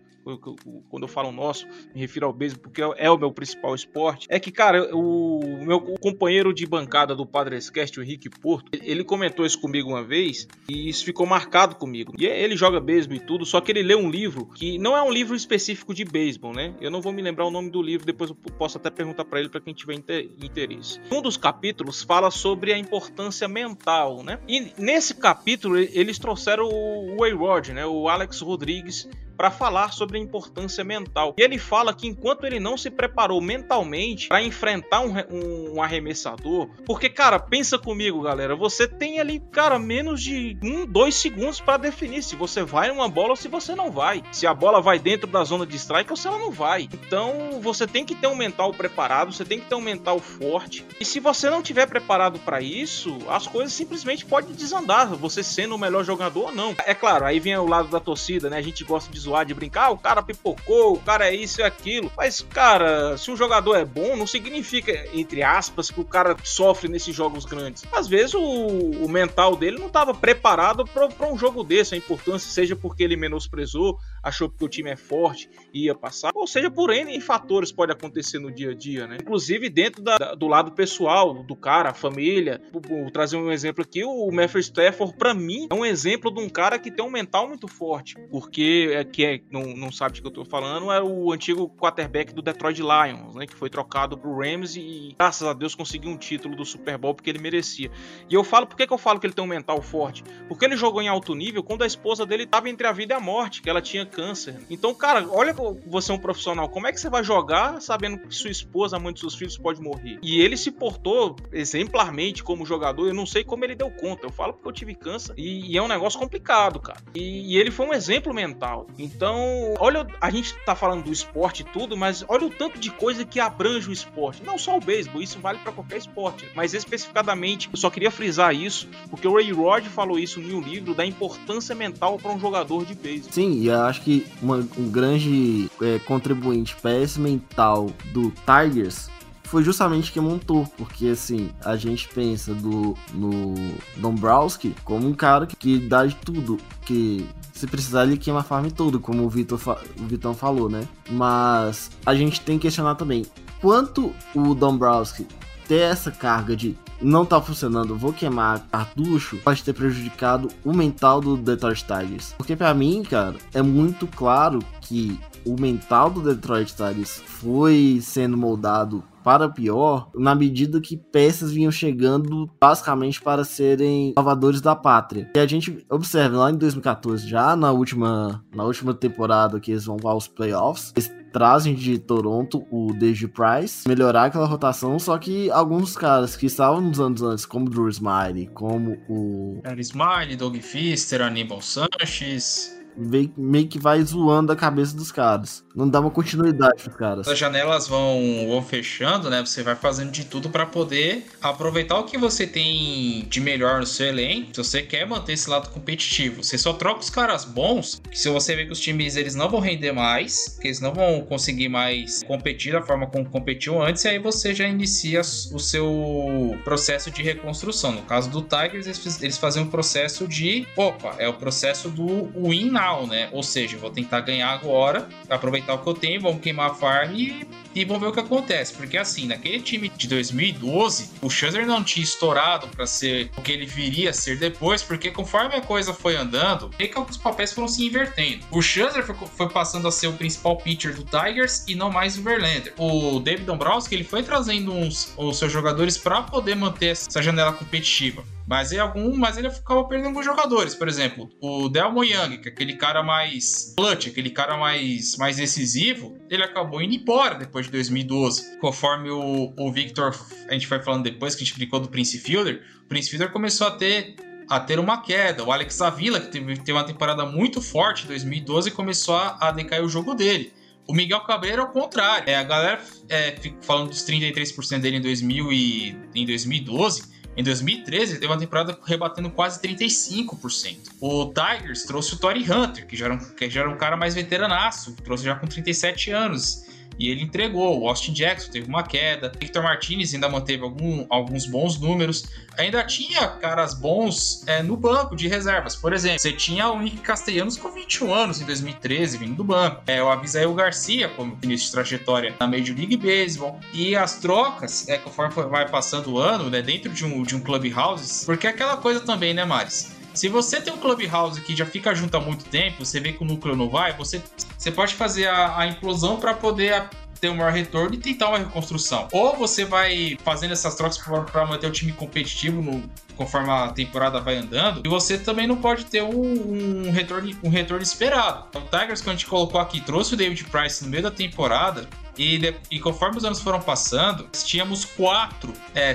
[0.89, 4.41] Quando eu falo nosso, me refiro ao beisebol, porque é o meu principal esporte, é
[4.41, 9.61] que, cara, o meu companheiro de bancada do Padrescast, o Henrique Porto, ele comentou isso
[9.61, 12.13] comigo uma vez e isso ficou marcado comigo.
[12.19, 15.03] E ele joga beisebol e tudo, só que ele lê um livro que não é
[15.03, 16.75] um livro específico de beisebol, né?
[16.81, 19.39] Eu não vou me lembrar o nome do livro, depois eu posso até perguntar para
[19.39, 21.01] ele para quem tiver interesse.
[21.11, 24.39] Um dos capítulos fala sobre a importância mental, né?
[24.49, 27.87] E nesse capítulo eles trouxeram o Wayrod, né?
[27.87, 31.35] O Alex Rodrigues para falar sobre a importância mental.
[31.39, 35.83] E ele fala que enquanto ele não se preparou mentalmente para enfrentar um, um, um,
[35.83, 41.61] arremessador, porque, cara, pensa comigo, galera, você tem ali, cara, menos de um, dois segundos
[41.61, 44.23] para definir se você vai numa bola ou se você não vai.
[44.33, 46.89] Se a bola vai dentro da zona de strike ou se ela não vai.
[46.93, 50.85] Então, você tem que ter um mental preparado, você tem que ter um mental forte.
[50.99, 55.75] E se você não tiver preparado para isso, as coisas simplesmente podem desandar, você sendo
[55.75, 56.75] o melhor jogador ou não.
[56.85, 58.59] É claro, aí vem o lado da torcida, né?
[58.59, 61.61] A gente gosta de zoar, de brincar, ah, o cara pipocou, o cara é isso
[61.61, 62.11] e aquilo.
[62.17, 66.89] Mas, cara, se um jogador é bom, não significa, entre aspas, que o cara sofre
[66.89, 67.85] nesses jogos grandes.
[67.93, 72.51] Às vezes o, o mental dele não estava preparado para um jogo desse, a importância,
[72.51, 76.69] seja porque ele menosprezou, achou que o time é forte e ia passar, ou seja,
[76.69, 79.19] por N fatores pode acontecer no dia a dia, né?
[79.21, 82.61] Inclusive dentro da, do lado pessoal do cara, a família.
[82.73, 86.41] Vou, vou trazer um exemplo aqui, o Matthew Stafford, para mim, é um exemplo de
[86.41, 90.15] um cara que tem um mental muito forte, porque é, que é, não, não sabe
[90.15, 93.71] de que eu tô falando, é o antigo quarterback do Detroit Lions, né, que foi
[93.71, 97.39] trocado pro Rams e graças a Deus conseguiu um título do Super Bowl porque ele
[97.39, 97.91] merecia.
[98.29, 100.25] E eu falo, por que, que eu falo que ele tem um mental forte?
[100.49, 103.17] Porque ele jogou em alto nível quando a esposa dele tava entre a vida e
[103.17, 104.57] a morte, que ela tinha câncer.
[104.71, 105.55] Então, cara, olha
[105.87, 108.99] você é um profissional, como é que você vai jogar sabendo que sua esposa, a
[108.99, 110.19] mãe de seus filhos pode morrer?
[110.23, 114.33] E ele se portou exemplarmente como jogador, eu não sei como ele deu conta, eu
[114.33, 116.99] falo porque eu tive câncer e, e é um negócio complicado, cara.
[117.15, 118.87] E, e ele foi um exemplo mental.
[118.99, 122.91] Então, olha, a gente tá falando do esporte e tudo, mas olha o tanto de
[122.91, 124.43] coisa que abrange o esporte.
[124.43, 126.49] Não só o beisebol, isso vale para qualquer esporte.
[126.55, 130.95] Mas especificadamente, eu só queria frisar isso, porque o Ray Rod falou isso um livro
[130.95, 133.33] da importância mental para um jogador de beisebol.
[133.33, 139.09] Sim, e eu acho que uma, um grande é, contribuinte para esse mental do Tigers
[139.45, 143.55] foi justamente quem montou, porque assim, a gente pensa do no
[143.97, 148.43] Dombrowski como um cara que, que dá de tudo, que se precisar, ele queima a
[148.43, 149.59] farm tudo, como o, Vitor
[149.99, 150.87] o Vitão falou, né?
[151.09, 153.25] Mas a gente tem que questionar também
[153.61, 155.27] quanto o Dombrowski
[155.67, 161.21] ter essa carga de não tá funcionando, vou queimar cartucho, pode ter prejudicado o mental
[161.21, 162.35] do Detroit Tigers.
[162.37, 168.37] Porque para mim, cara, é muito claro que o mental do Detroit Tigers foi sendo
[168.37, 175.29] moldado para pior, na medida que peças vinham chegando basicamente para serem salvadores da pátria.
[175.35, 179.85] E a gente observa lá em 2014, já na última, na última temporada que eles
[179.85, 185.51] vão aos playoffs, eles trazem de Toronto o Deji Price, melhorar aquela rotação, só que
[185.51, 189.61] alguns caras que estavam nos anos antes, como o Drew Smiley, como o...
[189.63, 195.65] Harry Smiley, Doug Fister, Aníbal Sanches meio que vai zoando a cabeça dos caras.
[195.75, 197.29] Não dá uma continuidade pros caras.
[197.29, 199.45] As janelas vão, vão fechando, né?
[199.45, 203.87] Você vai fazendo de tudo para poder aproveitar o que você tem de melhor no
[203.87, 204.49] seu elenco.
[204.55, 208.01] Se você quer manter esse lado competitivo, você só troca os caras bons.
[208.13, 211.21] Se você vê que os times eles não vão render mais, que eles não vão
[211.23, 216.59] conseguir mais competir da forma como competiu antes, e aí você já inicia o seu
[216.65, 217.93] processo de reconstrução.
[217.93, 222.29] No caso do Tigers, eles, eles fazem um processo de, opa, é o processo do
[222.35, 223.29] win now né?
[223.33, 227.15] Ou seja, vou tentar ganhar agora, aproveitar o que eu tenho, vamos queimar a farm
[227.15, 228.75] e, e vamos ver o que acontece.
[228.75, 233.53] Porque assim, naquele time de 2012, o Scherzer não tinha estourado para ser o que
[233.53, 237.53] ele viria a ser depois, porque conforme a coisa foi andando, é que os papéis
[237.53, 238.45] foram se invertendo.
[238.51, 242.17] O Scherzer foi, foi, passando a ser o principal pitcher do Tigers e não mais
[242.19, 242.73] o Verlander.
[242.79, 247.53] O David Dombrowski, ele foi trazendo uns, os seus jogadores para poder manter essa janela
[247.53, 248.25] competitiva.
[248.47, 250.75] Mas, em algum, mas ele acabou perdendo alguns jogadores.
[250.75, 255.37] Por exemplo, o Delmo Young, que é aquele cara mais clutch, aquele cara mais, mais
[255.37, 258.59] decisivo, ele acabou indo embora depois de 2012.
[258.59, 260.15] Conforme o, o Victor,
[260.49, 263.33] a gente foi falando depois, que a gente explicou do Prince Fielder, o Prince Fielder
[263.33, 264.15] começou a ter
[264.49, 265.43] a ter uma queda.
[265.43, 269.51] O Alex Avila, que teve, teve uma temporada muito forte em 2012, começou a, a
[269.51, 270.53] decair o jogo dele.
[270.89, 272.29] O Miguel Cabreiro é o contrário.
[272.29, 277.16] É, a galera é, falando dos 33% dele em, 2000 e, em 2012.
[277.37, 280.77] Em 2013, ele teve uma temporada rebatendo quase 35%.
[281.01, 283.97] O Tigers trouxe o Tory Hunter, que já era um, que já era um cara
[283.97, 286.66] mais veteranaço, trouxe já com 37 anos.
[286.99, 287.81] E ele entregou.
[287.81, 289.33] O Austin Jackson teve uma queda.
[289.39, 292.25] Victor Martinez ainda manteve algum, alguns bons números.
[292.57, 295.77] Ainda tinha caras bons é, no banco de reservas.
[295.77, 299.83] Por exemplo, você tinha o Nick Castellanos com 21 anos em 2013, vindo do banco.
[299.87, 303.61] É, o Abisael Garcia, como início de trajetória na Major League Baseball.
[303.73, 307.41] E as trocas, é, conforme vai passando o ano, né, dentro de um, de um
[307.41, 309.97] clubhouse, porque é aquela coisa também, né, Maris?
[310.17, 313.23] Se você tem um clubhouse que já fica junto há muito tempo, você vê que
[313.23, 314.23] o núcleo não vai, você,
[314.57, 316.89] você pode fazer a, a implosão para poder
[317.21, 319.09] ter um maior retorno e tentar uma reconstrução.
[319.13, 322.83] Ou você vai fazendo essas trocas para manter o time competitivo no,
[323.15, 327.51] conforme a temporada vai andando, e você também não pode ter um, um, retorno, um
[327.51, 328.47] retorno esperado.
[328.55, 331.87] O Tigers, que a gente colocou aqui, trouxe o David Price no meio da temporada,
[332.17, 335.95] e, de, e, conforme os anos foram passando, tínhamos quatro é,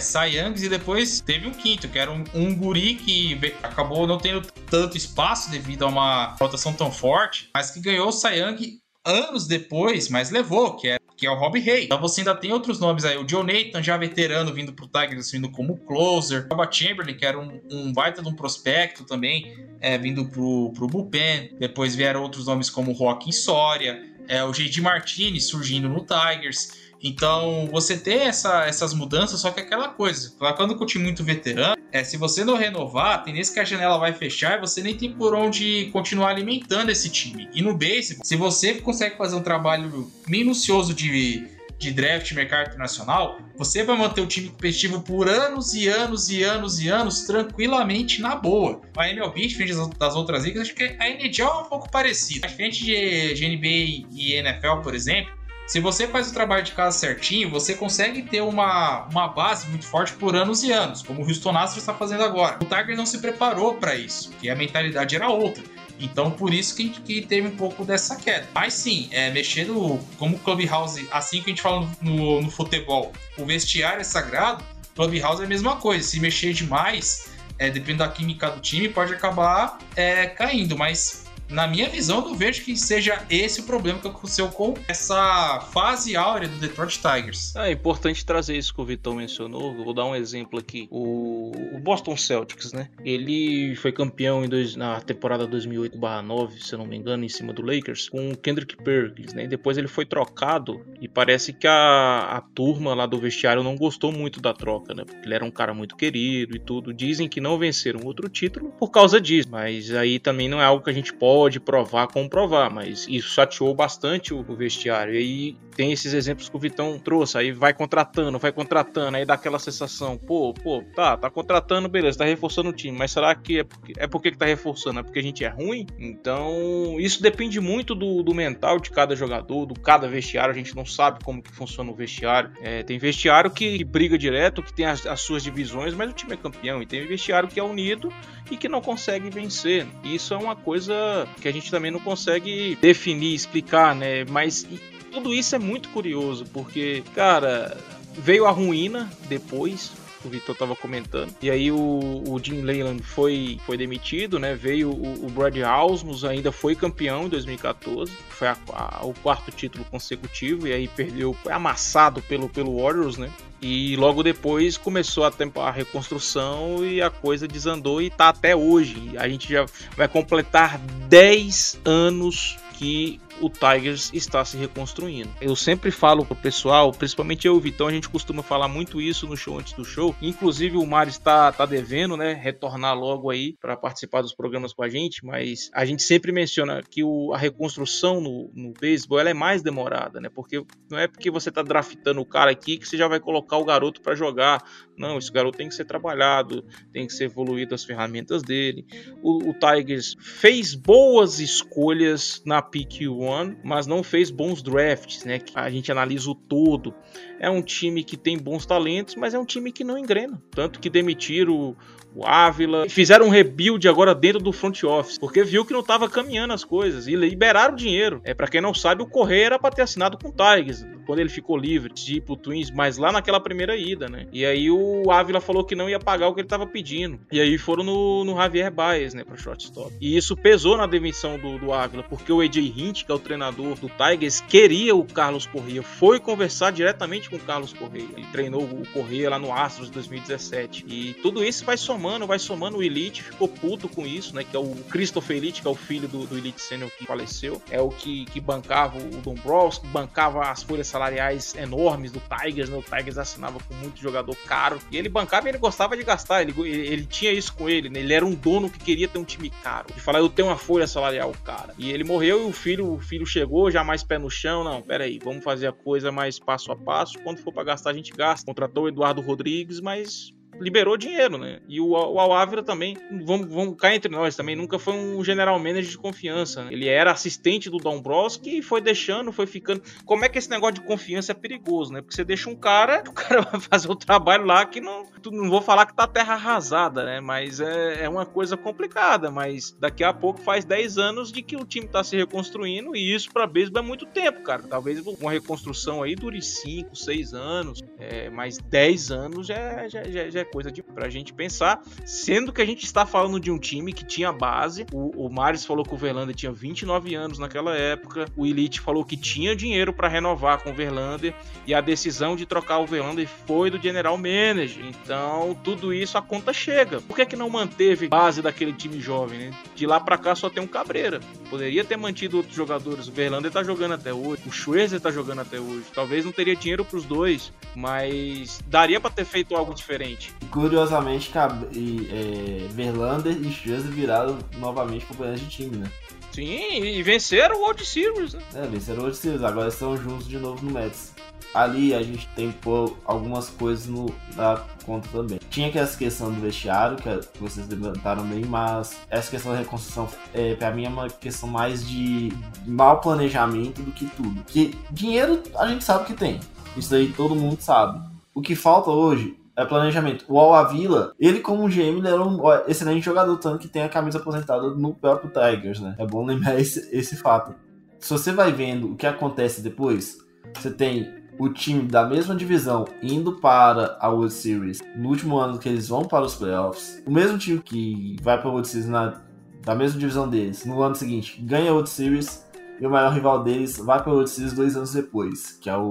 [0.57, 4.97] e depois teve um quinto, que era um, um guri que acabou não tendo tanto
[4.97, 10.29] espaço devido a uma rotação tão forte, mas que ganhou o Young anos depois, mas
[10.29, 11.85] levou, que é, que é o Rob Ray.
[11.85, 13.17] Então você ainda tem outros nomes aí.
[13.17, 16.45] O Joe Nathan, já veterano, vindo pro Tigers, vindo como closer.
[16.45, 20.71] O Robert Chamberlain, que era um, um baita de um prospecto também, é, vindo pro,
[20.73, 21.55] pro bullpen.
[21.59, 24.81] Depois vieram outros nomes como Joaquim Soria é, o J.D.
[24.81, 26.81] Martinez surgindo no Tigers.
[27.03, 31.03] Então, você tem essa, essas mudanças, só que é aquela coisa, quando com o time
[31.03, 34.61] muito veterano, é, se você não renovar, tem nesse que a janela vai fechar e
[34.61, 37.49] você nem tem por onde continuar alimentando esse time.
[37.53, 41.43] E no base, se você consegue fazer um trabalho minucioso de,
[41.81, 46.43] de draft mercado internacional, você vai manter o time competitivo por anos e anos e
[46.43, 48.81] anos e anos tranquilamente na boa.
[48.95, 52.47] A MLB, diferente das outras ligas, acho que a NHL é um pouco parecida.
[52.47, 55.33] Diferente de, de NBA e NFL, por exemplo,
[55.65, 59.85] se você faz o trabalho de casa certinho, você consegue ter uma, uma base muito
[59.85, 62.59] forte por anos e anos, como o Houston Astros está fazendo agora.
[62.61, 65.63] O Tiger não se preparou para isso, que a mentalidade era outra.
[66.01, 68.47] Então, por isso que, que teve um pouco dessa queda.
[68.53, 73.45] Mas sim, é, mexendo como Clubhouse, assim que a gente fala no, no futebol, o
[73.45, 74.63] vestiário é sagrado,
[74.95, 76.07] Clubhouse é a mesma coisa.
[76.07, 80.77] Se mexer demais, é, dependendo da química do time, pode acabar é, caindo.
[80.77, 81.20] Mas
[81.51, 86.15] na minha visão, não vejo que seja esse o problema que aconteceu com essa fase
[86.15, 87.55] áurea do Detroit Tigers.
[87.55, 89.73] É importante trazer isso que o Vitão mencionou.
[89.75, 90.87] vou dar um exemplo aqui.
[90.89, 92.89] O, o Boston Celtics, né?
[93.03, 97.61] Ele foi campeão dois, na temporada 2008/9, se eu não me engano, em cima do
[97.61, 99.43] Lakers, com o Kendrick Perkins, né?
[99.43, 103.75] E depois ele foi trocado e parece que a, a turma lá do vestiário não
[103.75, 105.03] gostou muito da troca, né?
[105.03, 106.93] Porque ele era um cara muito querido e tudo.
[106.93, 110.83] Dizem que não venceram outro título por causa disso, mas aí também não é algo
[110.83, 115.15] que a gente pode pode provar, comprovar, mas isso chateou bastante o, vestiário.
[115.15, 119.25] E aí tem esses exemplos que o Vitão trouxe, aí vai contratando, vai contratando, aí
[119.25, 123.33] dá aquela sensação, pô, pô, tá, tá contratando, beleza, tá reforçando o time, mas será
[123.33, 124.99] que é porque, é porque que tá reforçando?
[124.99, 125.87] É porque a gente é ruim?
[125.97, 130.75] Então, isso depende muito do, do mental de cada jogador, do cada vestiário, a gente
[130.75, 132.51] não sabe como que funciona o vestiário.
[132.61, 136.13] É, tem vestiário que, que, briga direto, que tem as, as suas divisões, mas o
[136.13, 138.13] time é campeão, e tem vestiário que é unido
[138.51, 139.87] e que não consegue vencer.
[140.03, 144.25] Isso é uma coisa que a gente também não consegue definir, explicar, né?
[144.25, 144.67] Mas
[145.11, 147.77] tudo isso é muito curioso, porque, cara,
[148.13, 149.91] veio a ruína depois,
[150.23, 151.33] o Vitor estava comentando.
[151.41, 154.55] E aí o, o Jim Leyland foi, foi demitido, né?
[154.55, 158.11] Veio o, o Brad Ausmus, ainda foi campeão em 2014.
[158.29, 163.17] Foi a, a, o quarto título consecutivo e aí perdeu, foi amassado pelo, pelo Warriors,
[163.17, 163.31] né?
[163.61, 169.15] E logo depois começou a, a reconstrução e a coisa desandou e tá até hoje.
[169.17, 175.29] A gente já vai completar 10 anos que o Tigers está se reconstruindo.
[175.41, 179.01] Eu sempre falo pro pessoal, principalmente eu e o Vitão, a gente costuma falar muito
[179.01, 180.15] isso no show antes do show.
[180.21, 184.83] Inclusive o Mar está tá devendo, né, retornar logo aí para participar dos programas com
[184.83, 189.29] a gente, mas a gente sempre menciona que o, a reconstrução no, no beisebol ela
[189.29, 190.29] é mais demorada, né?
[190.29, 193.57] Porque não é porque você tá draftando o cara aqui que você já vai colocar
[193.57, 194.63] o garoto para jogar.
[194.97, 198.85] Não, esse garoto tem que ser trabalhado, tem que ser evoluído as ferramentas dele.
[199.23, 205.23] O, o Tigers fez boas escolhas na pick 1 One, mas não fez bons drafts,
[205.23, 205.39] né?
[205.55, 206.93] A gente analisa o todo.
[207.41, 210.39] É um time que tem bons talentos, mas é um time que não engrena.
[210.51, 211.75] Tanto que demitiram
[212.13, 212.87] o Ávila.
[212.87, 216.63] Fizeram um rebuild agora dentro do front office, porque viu que não estava caminhando as
[216.63, 218.21] coisas e liberaram dinheiro.
[218.23, 221.19] É para quem não sabe, o Correia era para ter assinado com o Tigers quando
[221.19, 221.91] ele ficou livre
[222.25, 224.27] pro Twins, mas lá naquela primeira ida, né?
[224.31, 227.19] E aí o Ávila falou que não ia pagar o que ele estava pedindo.
[227.31, 229.91] E aí foram no, no Javier Baez, né, para shortstop.
[229.99, 233.19] E isso pesou na demissão do, do Ávila, porque o AJ Hint, que é o
[233.19, 238.07] treinador do Tigers, queria o Carlos Correia, foi conversar diretamente com o Carlos Correia.
[238.15, 240.85] Ele treinou o Correia lá no Astros 2017.
[240.87, 242.77] E tudo isso vai somando vai somando.
[242.77, 244.43] O Elite ficou puto com isso, né?
[244.43, 247.61] Que é o Christopher Elite, que é o filho do, do Elite Senior que faleceu.
[247.69, 252.77] É o que, que bancava o Dombrowski, bancava as folhas salariais enormes do Tigers, né?
[252.77, 254.79] O Tigers assinava com muito jogador caro.
[254.91, 256.41] E ele bancava e ele gostava de gastar.
[256.41, 257.99] Ele, ele, ele tinha isso com ele, né?
[257.99, 259.87] Ele era um dono que queria ter um time caro.
[259.93, 261.73] De falar, eu tenho uma folha salarial cara.
[261.77, 264.63] E ele morreu e o filho, o filho chegou, já mais pé no chão.
[264.63, 267.19] Não, pera aí, vamos fazer a coisa mais passo a passo.
[267.23, 268.45] Quando for para gastar, a gente gasta.
[268.45, 271.59] Contratou o Eduardo Rodrigues, mas liberou dinheiro, né?
[271.67, 272.31] E o, o Al
[272.63, 276.73] também, vamos, vamos cá entre nós também, nunca foi um general manager de confiança, né?
[276.73, 279.81] Ele era assistente do Dombrowski e foi deixando, foi ficando.
[280.05, 282.01] Como é que esse negócio de confiança é perigoso, né?
[282.01, 285.09] Porque você deixa um cara, o cara vai fazer o trabalho lá que não.
[285.31, 287.19] Não vou falar que tá terra arrasada, né?
[287.21, 289.29] Mas é, é uma coisa complicada.
[289.29, 293.13] Mas daqui a pouco faz 10 anos de que o time tá se reconstruindo e
[293.13, 294.63] isso pra beisebol é muito tempo, cara.
[294.63, 300.29] Talvez uma reconstrução aí dure 5, 6 anos, é, mas 10 anos já, já, já,
[300.29, 303.57] já é coisa de, pra gente pensar, sendo que a gente está falando de um
[303.57, 304.85] time que tinha base.
[304.91, 308.25] O, o Maris falou que o Verlander tinha 29 anos naquela época.
[308.35, 311.33] O Elite falou que tinha dinheiro para renovar com o Verlander
[311.65, 314.85] e a decisão de trocar o Verlander foi do General Manager.
[314.85, 317.01] Então, tudo isso a conta chega.
[317.01, 319.39] Por que, que não manteve base daquele time jovem?
[319.39, 319.53] Né?
[319.75, 321.19] De lá para cá só tem um Cabreira.
[321.49, 323.07] Poderia ter mantido outros jogadores.
[323.07, 324.41] O Verlander tá jogando até hoje.
[324.45, 325.85] O Schwarzer tá jogando até hoje.
[325.93, 330.33] Talvez não teria dinheiro para os dois, mas daria para ter feito algo diferente.
[330.49, 335.91] Curiosamente, é, Verlander e Scherzer viraram novamente companheiros de time, né?
[336.31, 338.41] Sim, e venceram o World Series, né?
[338.55, 341.13] É, venceram o World Series, agora estão juntos de novo no Mets.
[341.53, 344.05] Ali a gente tem que pôr algumas coisas no,
[344.37, 345.39] na conta também.
[345.49, 350.07] Tinha que essa questão do vestiário, que vocês levantaram bem, mas essa questão da reconstrução,
[350.33, 352.31] é, pra mim, é uma questão mais de
[352.65, 354.41] mau planejamento do que tudo.
[354.45, 356.39] Que dinheiro a gente sabe que tem.
[356.77, 358.01] Isso aí todo mundo sabe.
[358.33, 360.25] O que falta hoje é planejamento.
[360.27, 363.89] O Al Avila, ele como GM, ele era um excelente jogador, tanto que tem a
[363.89, 365.95] camisa aposentada no próprio Tigers, né?
[365.97, 367.53] É bom lembrar esse, esse fato.
[367.99, 370.17] Se você vai vendo o que acontece depois,
[370.55, 375.57] você tem o time da mesma divisão indo para a World Series no último ano
[375.57, 377.01] que eles vão para os playoffs.
[377.05, 379.21] O mesmo time que vai para a World Series na,
[379.63, 382.45] da mesma divisão deles no ano seguinte ganha a World Series
[382.79, 385.77] e o maior rival deles vai para a World Series dois anos depois, que é
[385.77, 385.89] o,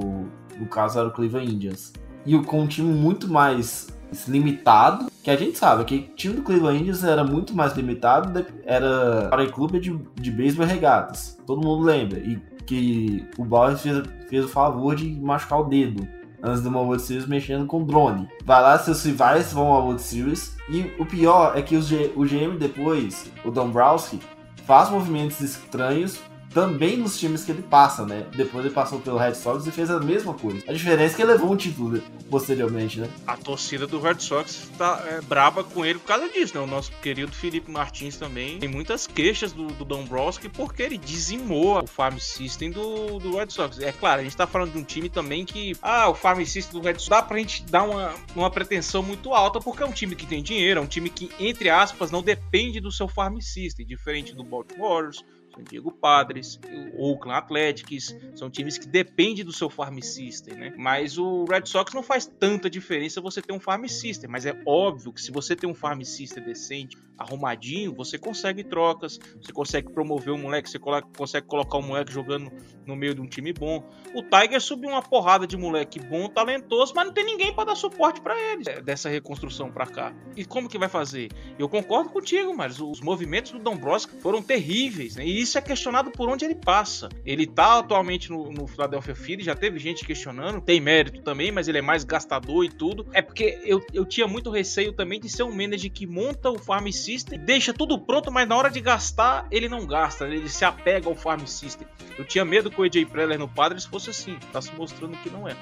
[0.59, 1.93] no caso era o Cleveland Indians
[2.27, 3.89] e com um time muito mais
[4.27, 8.45] limitado, que a gente sabe que o time do Cleveland Indians era muito mais limitado,
[8.65, 11.39] era para o clube de, de beisebol regatas.
[11.47, 12.19] Todo mundo lembra.
[12.19, 16.07] E que o Bauer fez, fez o favor de machucar o dedo
[16.43, 18.29] antes de uma World Series mexendo com drone.
[18.45, 20.57] Vai lá, seus rivais vão à World Series.
[20.69, 24.21] E o pior é que o, G, o GM depois, o Dombrowski,
[24.65, 26.21] faz movimentos estranhos
[26.53, 28.27] também nos times que ele passa, né?
[28.35, 30.63] Depois ele passou pelo Red Sox e fez a mesma coisa.
[30.69, 33.09] A diferença é que ele levou um título posteriormente, né?
[33.27, 36.61] A torcida do Red Sox tá é, braba com ele por causa disso, né?
[36.61, 41.83] O nosso querido Felipe Martins também tem muitas queixas do, do Dombrowski porque ele dizimou
[41.83, 43.79] o farm system do, do Red Sox.
[43.79, 46.81] É claro, a gente tá falando de um time também que, ah, o farm system
[46.81, 49.93] do Red Sox dá pra gente dar uma, uma pretensão muito alta porque é um
[49.93, 53.39] time que tem dinheiro, é um time que, entre aspas, não depende do seu farm
[53.41, 55.25] system, diferente do Baltimore Orioles,
[55.63, 56.59] Diego Padres,
[56.97, 60.75] Oakland Athletics, são times que dependem do seu farm system, né?
[60.77, 64.61] Mas o Red Sox não faz tanta diferença você ter um farm system, mas é
[64.67, 69.93] óbvio que se você tem um farm system decente, arrumadinho, você consegue trocas, você consegue
[69.93, 72.51] promover um moleque, você consegue colocar um moleque jogando
[72.87, 73.85] no meio de um time bom.
[74.15, 77.77] O Tiger subiu uma porrada de moleque bom, talentoso, mas não tem ninguém para dar
[77.77, 80.15] suporte para eles é, dessa reconstrução para cá.
[80.35, 81.29] E como que vai fazer?
[81.59, 85.27] Eu concordo contigo, mas os movimentos do Dombrowski foram terríveis, né?
[85.27, 87.09] E isso é questionado por onde ele passa.
[87.25, 91.69] Ele tá atualmente no, no Philadelphia Phillies, já teve gente questionando, tem mérito também, mas
[91.69, 93.07] ele é mais gastador e tudo.
[93.13, 96.59] É porque eu, eu tinha muito receio também de ser um manager que monta o
[96.59, 100.65] farm system, deixa tudo pronto, mas na hora de gastar, ele não gasta, ele se
[100.65, 101.87] apega ao farm system.
[102.19, 105.31] Eu tinha medo que o AJ Preller no Padres fosse assim, tá se mostrando que
[105.31, 105.57] não é.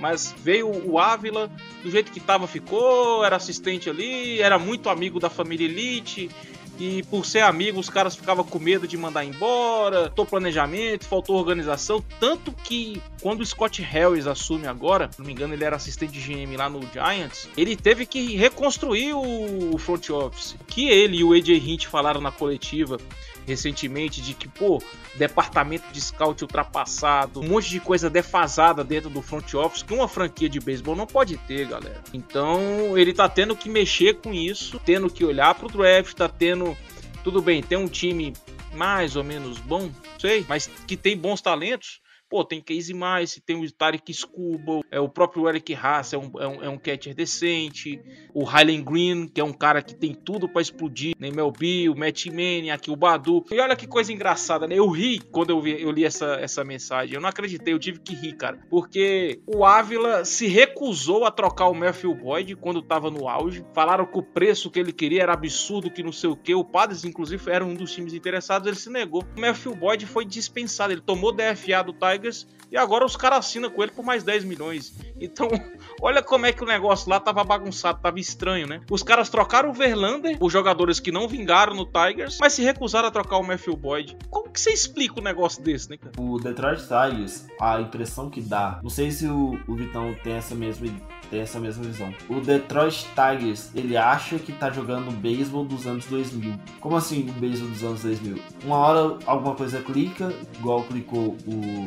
[0.00, 1.50] Mas veio o Ávila,
[1.82, 6.30] do jeito que tava, ficou, era assistente ali, era muito amigo da família Elite
[6.80, 11.36] E por ser amigo, os caras ficavam com medo de mandar embora, faltou planejamento, faltou
[11.36, 12.02] organização.
[12.18, 16.12] Tanto que quando o Scott Harris assume agora, se não me engano, ele era assistente
[16.12, 20.56] de GM lá no Giants, ele teve que reconstruir o front office.
[20.66, 22.96] Que ele e o AJ Hint falaram na coletiva
[23.46, 24.82] recentemente de que, pô,
[25.16, 30.08] departamento de scout ultrapassado, um monte de coisa defasada dentro do front office que uma
[30.08, 32.02] franquia de beisebol não pode ter, galera.
[32.12, 36.76] Então, ele tá tendo que mexer com isso, tendo que olhar pro draft, tá tendo
[37.22, 38.32] tudo bem, tem um time
[38.72, 42.00] mais ou menos bom, sei, mas que tem bons talentos.
[42.30, 46.30] Pô, tem Casey Mice, tem o Tarek Scuba, é o próprio Eric Haas, é um,
[46.38, 48.00] é um, é um catcher decente,
[48.32, 51.96] o Hyland Green, que é um cara que tem tudo para explodir, nem MLB, o
[51.96, 52.26] Matt
[52.72, 53.44] aqui o Badu.
[53.50, 54.76] E olha que coisa engraçada, né?
[54.76, 57.14] Eu ri quando eu, vi, eu li essa, essa mensagem.
[57.14, 58.58] Eu não acreditei, eu tive que rir, cara.
[58.70, 63.64] Porque o Ávila se recusou a trocar o Matthew Boyd quando tava no auge.
[63.74, 66.54] Falaram que o preço que ele queria era absurdo, que não sei o que.
[66.54, 69.24] O Padres, inclusive, era um dos times interessados, ele se negou.
[69.36, 73.40] O Matthew Boyd foi dispensado, ele tomou DFA do Tiger Tigers e agora os caras
[73.40, 74.94] assinam com ele por mais 10 milhões.
[75.20, 75.48] Então,
[76.00, 78.80] olha como é que o negócio lá tava bagunçado, tava estranho, né?
[78.90, 83.08] Os caras trocaram o Verlander, os jogadores que não vingaram no Tigers, mas se recusaram
[83.08, 84.16] a trocar o Matthew Boyd.
[84.30, 86.12] Como que você explica um negócio desse, né, cara?
[86.18, 90.54] O Detroit Tigers, a impressão que dá, não sei se o, o Vitão tem essa
[90.54, 90.86] mesma
[91.30, 92.12] tem essa mesma visão.
[92.28, 96.54] O Detroit Tigers, ele acha que tá jogando beisebol dos anos 2000.
[96.80, 98.42] Como assim o beisebol dos anos 2000?
[98.64, 101.86] Uma hora alguma coisa clica, igual clicou o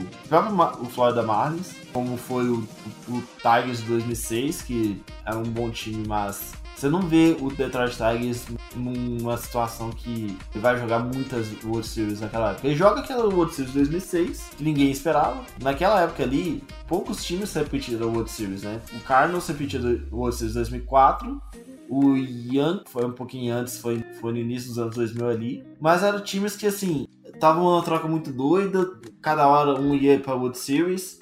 [0.81, 2.67] o Florida Marlins, como foi o,
[3.07, 6.53] o, o Tigers de 2006, que era um bom time, mas
[6.83, 12.51] você não vê o Detroit Tigers numa situação que vai jogar muitas World Series naquela
[12.51, 12.67] época.
[12.67, 15.45] Ele joga aquela World Series 2006, que ninguém esperava.
[15.61, 18.81] Naquela época ali, poucos times repetiram a World Series, né?
[18.93, 21.41] O Cardinals repetiu a World Series 2004,
[21.87, 25.63] o Young foi um pouquinho antes, foi, foi no início dos anos 2000 ali.
[25.79, 28.99] Mas eram times que, assim, estavam uma troca muito doida.
[29.21, 31.19] Cada hora um ia pra World Series.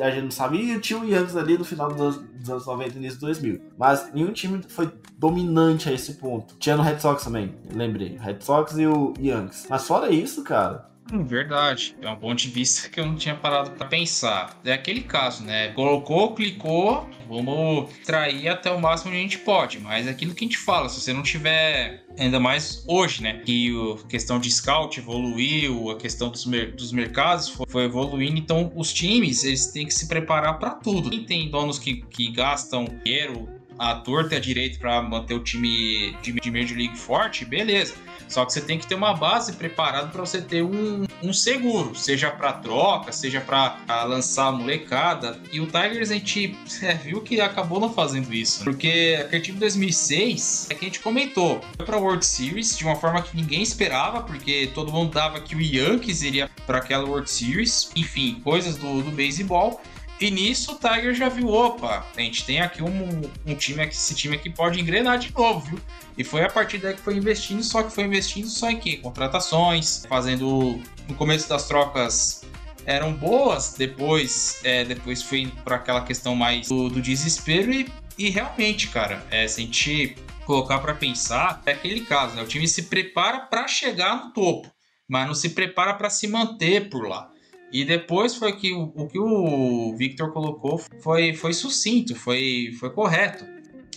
[0.00, 0.74] A gente não sabia.
[0.74, 3.26] E tinha o Yankees ali no final dos anos, dos anos 90 e início de
[3.26, 3.60] 2000.
[3.78, 4.90] Mas nenhum time foi
[5.20, 6.54] dominante a esse ponto.
[6.58, 8.16] Tinha no Red Sox também, lembrei.
[8.18, 9.66] Red Sox e o Yankees.
[9.68, 11.96] Mas fora isso, cara, Hum, verdade.
[12.00, 14.60] É um ponto de vista que eu não tinha parado para pensar.
[14.64, 15.68] É aquele caso, né?
[15.72, 19.80] Colocou, clicou, vamos trair até o máximo que a gente pode.
[19.80, 23.42] Mas é aquilo que a gente fala, se você não tiver, ainda mais hoje, né?
[23.44, 23.72] Que
[24.04, 28.38] a questão de scout evoluiu, a questão dos, mer dos mercados foi, evoluindo.
[28.38, 31.10] Então, os times, eles têm que se preparar para tudo.
[31.10, 35.40] Quem tem donos que, que gastam dinheiro à torta e à direita para manter o
[35.40, 37.94] time de, de Major League forte, beleza.
[38.28, 41.94] Só que você tem que ter uma base preparada para você ter um, um seguro,
[41.96, 45.40] seja para troca, seja para lançar a molecada.
[45.50, 49.58] E o Tigers a gente é, viu que acabou não fazendo isso, porque aquele time
[49.58, 53.62] 2006 é que a gente comentou, foi para World Series de uma forma que ninguém
[53.62, 58.76] esperava, porque todo mundo dava que o Yankees iria para aquela World Series, enfim, coisas
[58.76, 59.80] do, do beisebol.
[60.20, 64.14] E nisso o Tiger já viu, opa, a gente tem aqui um, um time, esse
[64.14, 65.80] time aqui pode engrenar de novo, viu?
[66.18, 68.98] E foi a partir daí que foi investindo, só que foi investindo só em quê?
[68.98, 70.78] Contratações, fazendo.
[71.08, 72.44] No começo das trocas
[72.84, 78.28] eram boas, depois, é, depois foi para aquela questão mais do, do desespero e, e,
[78.28, 82.42] realmente, cara, é, se a gente colocar para pensar, é aquele caso, né?
[82.42, 84.70] O time se prepara para chegar no topo,
[85.08, 87.29] mas não se prepara para se manter por lá.
[87.72, 93.44] E depois foi que o, que o Victor colocou foi, foi sucinto, foi, foi correto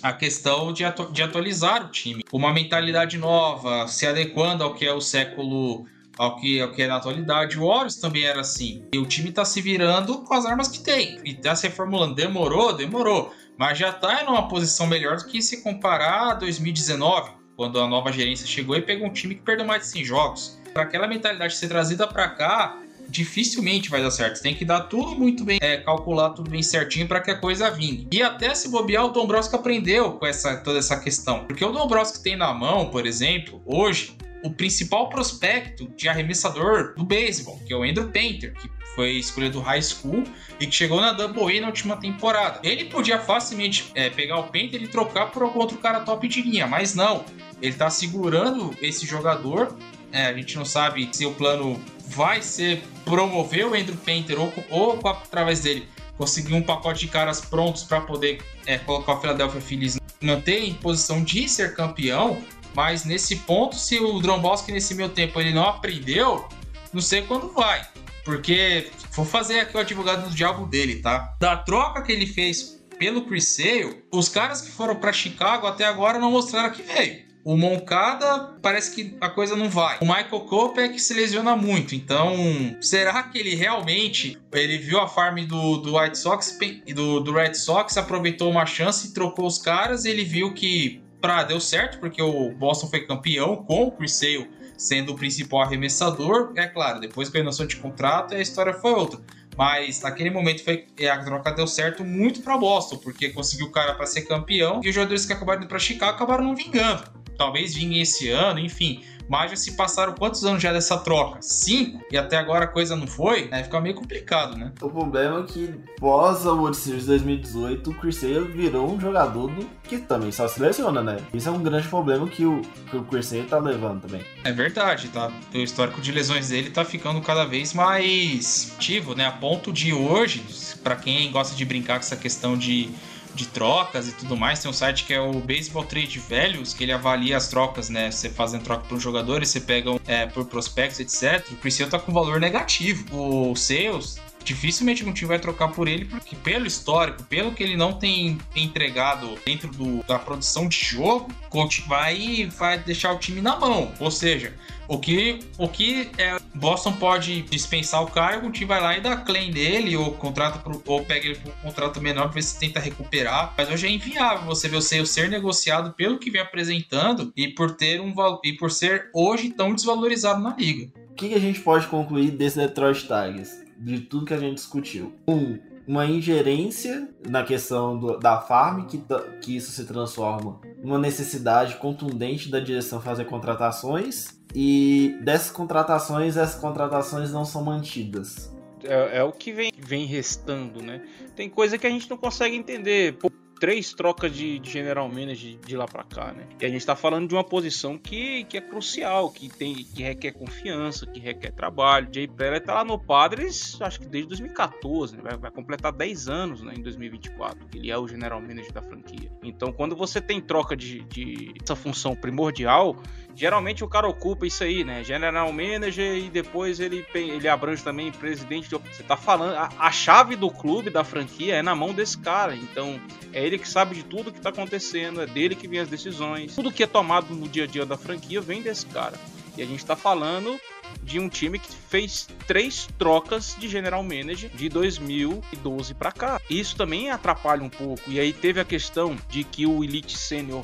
[0.04, 2.24] a questão de, atu de atualizar o time.
[2.32, 5.86] Uma mentalidade nova, se adequando ao que é o século
[6.18, 7.58] ao que, ao que é na atualidade.
[7.58, 8.86] O Horus também era assim.
[8.94, 11.20] E o time tá se virando com as armas que tem.
[11.24, 12.16] E tá se reformulando.
[12.16, 12.74] Demorou?
[12.74, 13.34] Demorou.
[13.58, 17.88] Mas já tá em uma posição melhor do que se comparar a 2019, quando a
[17.88, 20.60] nova gerência chegou e pegou um time que perdeu mais de 100 jogos.
[20.74, 22.78] Para aquela mentalidade ser trazida para cá,
[23.14, 24.38] dificilmente vai dar certo.
[24.38, 27.38] Você tem que dar tudo muito bem, é, calcular tudo bem certinho para que a
[27.38, 28.08] coisa vingue.
[28.12, 31.46] E até se bobear, o Dombrowski aprendeu com essa, toda essa questão.
[31.46, 37.06] Porque o Dombrowski tem na mão, por exemplo, hoje, o principal prospecto de arremessador do
[37.06, 40.24] beisebol, que é o Andrew Painter, que foi escolhido do high school
[40.60, 42.60] e que chegou na Double A na última temporada.
[42.64, 46.42] Ele podia facilmente é, pegar o Painter e trocar por algum outro cara top de
[46.42, 47.24] linha, mas não.
[47.62, 49.78] Ele está segurando esse jogador.
[50.12, 54.54] É, a gente não sabe se o plano vai ser promover o Andrew Painter ou,
[54.70, 55.88] ou através dele
[56.18, 60.74] conseguir um pacote de caras prontos para poder é, colocar o Philadelphia Phillies manter em
[60.74, 62.42] posição de ser campeão,
[62.74, 66.48] mas nesse ponto, se o Dromboski nesse meu tempo ele não aprendeu,
[66.92, 67.86] não sei quando vai.
[68.24, 71.36] Porque vou fazer aqui o advogado do diabo dele, tá?
[71.40, 75.84] Da troca que ele fez pelo Chris Sale, os caras que foram para Chicago até
[75.84, 77.23] agora não mostraram que veio.
[77.44, 79.98] O Moncada parece que a coisa não vai.
[80.00, 81.94] O Michael Cope é que se lesiona muito.
[81.94, 82.34] Então,
[82.80, 87.34] será que ele realmente ele viu a farm do, do White Sox e do, do
[87.34, 90.06] Red Sox, aproveitou uma chance e trocou os caras?
[90.06, 94.50] ele viu que pra, deu certo, porque o Boston foi campeão com o Chris Sale
[94.78, 96.52] sendo o principal arremessador.
[96.56, 99.20] É claro, depois com a renovação de contrato, a história foi outra.
[99.58, 103.94] Mas naquele momento foi, a troca deu certo muito para Boston, porque conseguiu o cara
[103.94, 107.74] para ser campeão e os jogadores que acabaram indo para Chicago acabaram não vingando talvez
[107.74, 109.04] vinha esse ano, enfim.
[109.28, 111.42] Mas já se passaram quantos anos já dessa troca?
[111.42, 112.04] Cinco?
[112.12, 113.48] E até agora a coisa não foi?
[113.52, 114.72] Aí fica meio complicado, né?
[114.82, 119.48] O problema é que pós a World Series 2018, o Chris Sale virou um jogador
[119.48, 119.66] do...
[119.84, 121.18] que também só se lesiona, né?
[121.34, 124.22] Isso é um grande problema que o, que o Chris Sale tá levando também.
[124.44, 125.32] É verdade, tá?
[125.54, 129.26] O histórico de lesões dele tá ficando cada vez mais ativo, né?
[129.26, 130.44] A ponto de hoje,
[130.84, 132.90] para quem gosta de brincar com essa questão de
[133.34, 134.60] de trocas e tudo mais.
[134.60, 138.12] Tem um site que é o Baseball Trade Values, que ele avalia as trocas, né?
[138.12, 141.52] Você fazendo troca por um jogador você pega é, por prospectos, etc.
[141.52, 143.04] O Chris tá com valor negativo.
[143.52, 147.78] O Sales dificilmente um time vai trocar por ele, porque pelo histórico, pelo que ele
[147.78, 153.42] não tem entregado dentro do, da produção de jogo, coach vai, vai deixar o time
[153.42, 153.92] na mão.
[154.00, 154.54] Ou seja,
[154.88, 159.02] o que, o que é, Boston pode dispensar o cara, o time vai lá e
[159.02, 162.44] dá claim dele, ou contrata pro, ou pega ele por um contrato menor pra ver
[162.44, 163.54] se tenta recuperar.
[163.58, 167.48] Mas hoje é inviável você ver o ser, ser negociado pelo que vem apresentando e
[167.48, 168.14] por ter um
[168.44, 170.92] e por ser hoje tão desvalorizado na liga.
[171.10, 173.63] O que, que a gente pode concluir desse Detroit Tigers?
[173.84, 175.14] De tudo que a gente discutiu.
[175.28, 179.04] Um, uma ingerência na questão do, da farm, que,
[179.42, 186.60] que isso se transforma numa necessidade contundente da direção fazer contratações e dessas contratações, essas
[186.60, 188.54] contratações não são mantidas.
[188.84, 191.02] É, é, o que vem, vem restando, né?
[191.36, 193.14] Tem coisa que a gente não consegue entender.
[193.14, 193.32] Pô,
[193.64, 196.46] três trocas de, de general manager de lá para cá, né?
[196.60, 200.04] E a gente tá falando de uma posição que, que é crucial, que tem que
[200.04, 202.10] requer confiança, que requer trabalho.
[202.12, 205.22] Jay Pérez tá lá no Padres, acho que desde 2014, né?
[205.24, 208.82] vai, vai, completar 10 anos, né, em 2024, que ele é o general manager da
[208.82, 209.32] franquia.
[209.42, 212.98] Então, quando você tem troca de, de essa função primordial,
[213.36, 215.04] geralmente o cara ocupa isso aí, né?
[215.04, 218.70] General manager e depois ele ele abrange também presidente.
[218.70, 218.76] De...
[218.76, 222.56] Você tá falando a, a chave do clube da franquia é na mão desse cara.
[222.56, 223.00] Então,
[223.32, 226.56] é ele que sabe de tudo que está acontecendo, é dele que vem as decisões.
[226.56, 229.18] Tudo que é tomado no dia a dia da franquia vem desse cara.
[229.56, 230.60] E a gente está falando
[231.02, 236.42] de um time que fez três trocas de general manager de 2012 para cá.
[236.50, 238.02] Isso também atrapalha um pouco.
[238.08, 240.64] E aí teve a questão de que o Elite Sênior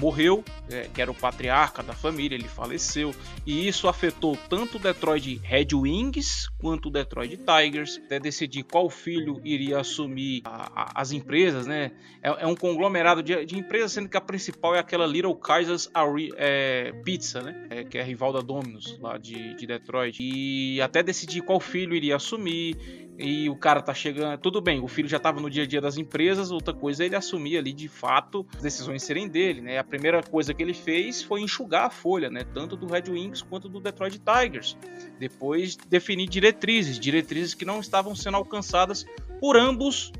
[0.00, 3.14] morreu, é, que era o patriarca da família, ele faleceu,
[3.46, 8.88] e isso afetou tanto o Detroit Red Wings quanto o Detroit Tigers, até decidir qual
[8.90, 11.92] filho iria assumir a, a, as empresas, né?
[12.22, 15.90] É, é um conglomerado de, de, empresas, sendo que a principal é aquela Little Kaisers
[16.36, 17.66] é, Pizza, né?
[17.70, 21.58] É, que é a rival da Domino's lá de, de Detroit, e até decidir qual
[21.58, 22.76] filho iria assumir,
[23.20, 24.38] e o cara tá chegando.
[24.38, 27.06] Tudo bem, o filho já tava no dia a dia das empresas, outra coisa é
[27.06, 29.78] ele assumir ali de fato as decisões serem dele, né?
[29.78, 32.44] A primeira coisa que ele fez foi enxugar a folha, né?
[32.54, 34.76] Tanto do Red Wings quanto do Detroit Tigers.
[35.18, 39.06] Depois definir diretrizes, diretrizes que não estavam sendo alcançadas
[39.40, 40.12] por ambos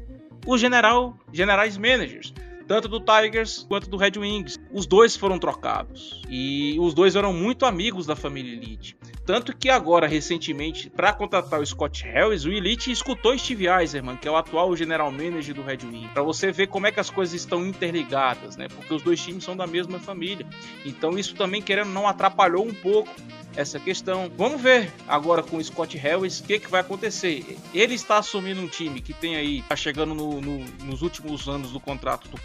[0.47, 2.33] os general, generais managers
[2.71, 4.57] tanto do Tigers quanto do Red Wings.
[4.73, 8.97] Os dois foram trocados e os dois eram muito amigos da família Elite.
[9.27, 14.29] Tanto que agora, recentemente, para contratar o Scott Harris, o Elite escutou Steve Eiserman, que
[14.29, 17.11] é o atual general manager do Red Wings, para você ver como é que as
[17.11, 18.68] coisas estão interligadas, né?
[18.68, 20.47] Porque os dois times são da mesma família.
[20.85, 23.11] Então isso também, querendo não, atrapalhou um pouco
[23.57, 24.31] essa questão.
[24.37, 27.59] Vamos ver agora com o Scott Harris o que, que vai acontecer.
[27.75, 31.73] Ele está assumindo um time que tem aí, tá chegando no, no, nos últimos anos
[31.73, 32.41] do contrato do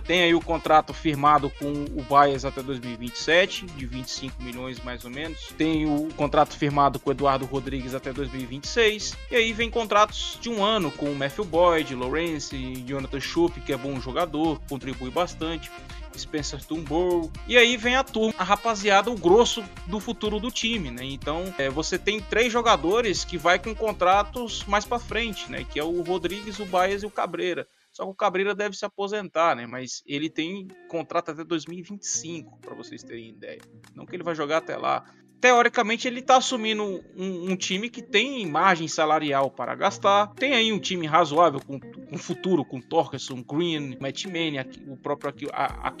[0.00, 5.10] Tem aí o contrato firmado com o Baez até 2027, de 25 milhões mais ou
[5.10, 10.38] menos, tem o contrato firmado com o Eduardo Rodrigues até 2026, e aí vem contratos
[10.40, 12.56] de um ano com o Matthew Boyd, Lawrence,
[12.86, 15.70] Jonathan Schupp, que é bom jogador, contribui bastante.
[16.18, 17.30] Spencer Turnbull.
[17.46, 21.04] E aí vem a turma, a rapaziada, o grosso do futuro do time, né?
[21.04, 25.64] Então, é, você tem três jogadores que vai com contratos mais para frente, né?
[25.64, 27.66] Que é o Rodrigues, o Baez e o Cabreira.
[27.98, 29.66] Só que o Cabreira deve se aposentar, né?
[29.66, 33.58] Mas ele tem contrato até 2025, para vocês terem ideia.
[33.92, 35.04] Não que ele vai jogar até lá
[35.40, 36.82] teoricamente ele está assumindo
[37.16, 41.78] um, um, time que tem margem salarial para gastar, tem aí um time razoável com,
[41.78, 45.30] com futuro, com Torkelson, Green, Matt Manning, o próprio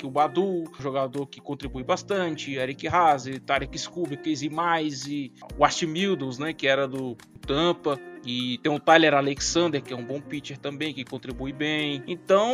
[0.04, 5.06] o Badu, jogador que contribui bastante, Eric Haase, Tarek Scooby, Casey Mais
[5.56, 7.98] o Mildos, né, que era do Tampa.
[8.24, 12.02] E tem o Tyler Alexander, que é um bom pitcher também, que contribui bem.
[12.06, 12.50] Então,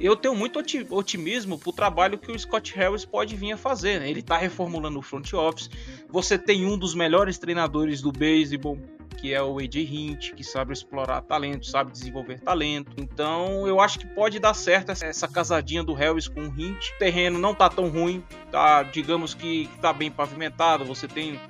[0.00, 0.58] eu, tenho muito
[0.90, 4.00] otimismo pro trabalho que o Scott Harris pode vir a fazer.
[4.00, 4.10] Né?
[4.10, 5.70] Ele tá reformulando o front office.
[6.08, 8.78] Você tem um dos melhores treinadores do beisebol,
[9.16, 12.92] que é o AJ Hint, que sabe explorar talento, sabe desenvolver talento.
[12.98, 16.90] Então, eu acho que pode dar certo essa casadinha do Harris com o Hint.
[16.90, 20.84] O terreno não tá tão ruim, tá, digamos que tá bem pavimentado.
[20.84, 21.40] Você tem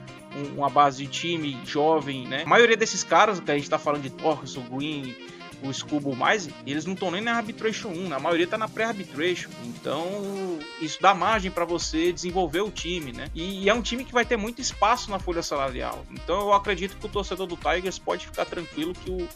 [0.56, 2.42] uma base de time jovem, né?
[2.44, 5.14] A maioria desses caras que a gente tá falando de Torres, o Green,
[5.62, 9.50] o Scubo mais, eles não estão nem na Arbitration 1, a maioria tá na pré-arbitration.
[9.64, 13.28] Então, isso dá margem para você desenvolver o time, né?
[13.34, 16.04] E, e, é um time que vai ter muito espaço na folha salarial.
[16.10, 19.28] Então, eu acredito que o torcedor do Tigers pode ficar tranquilo que o,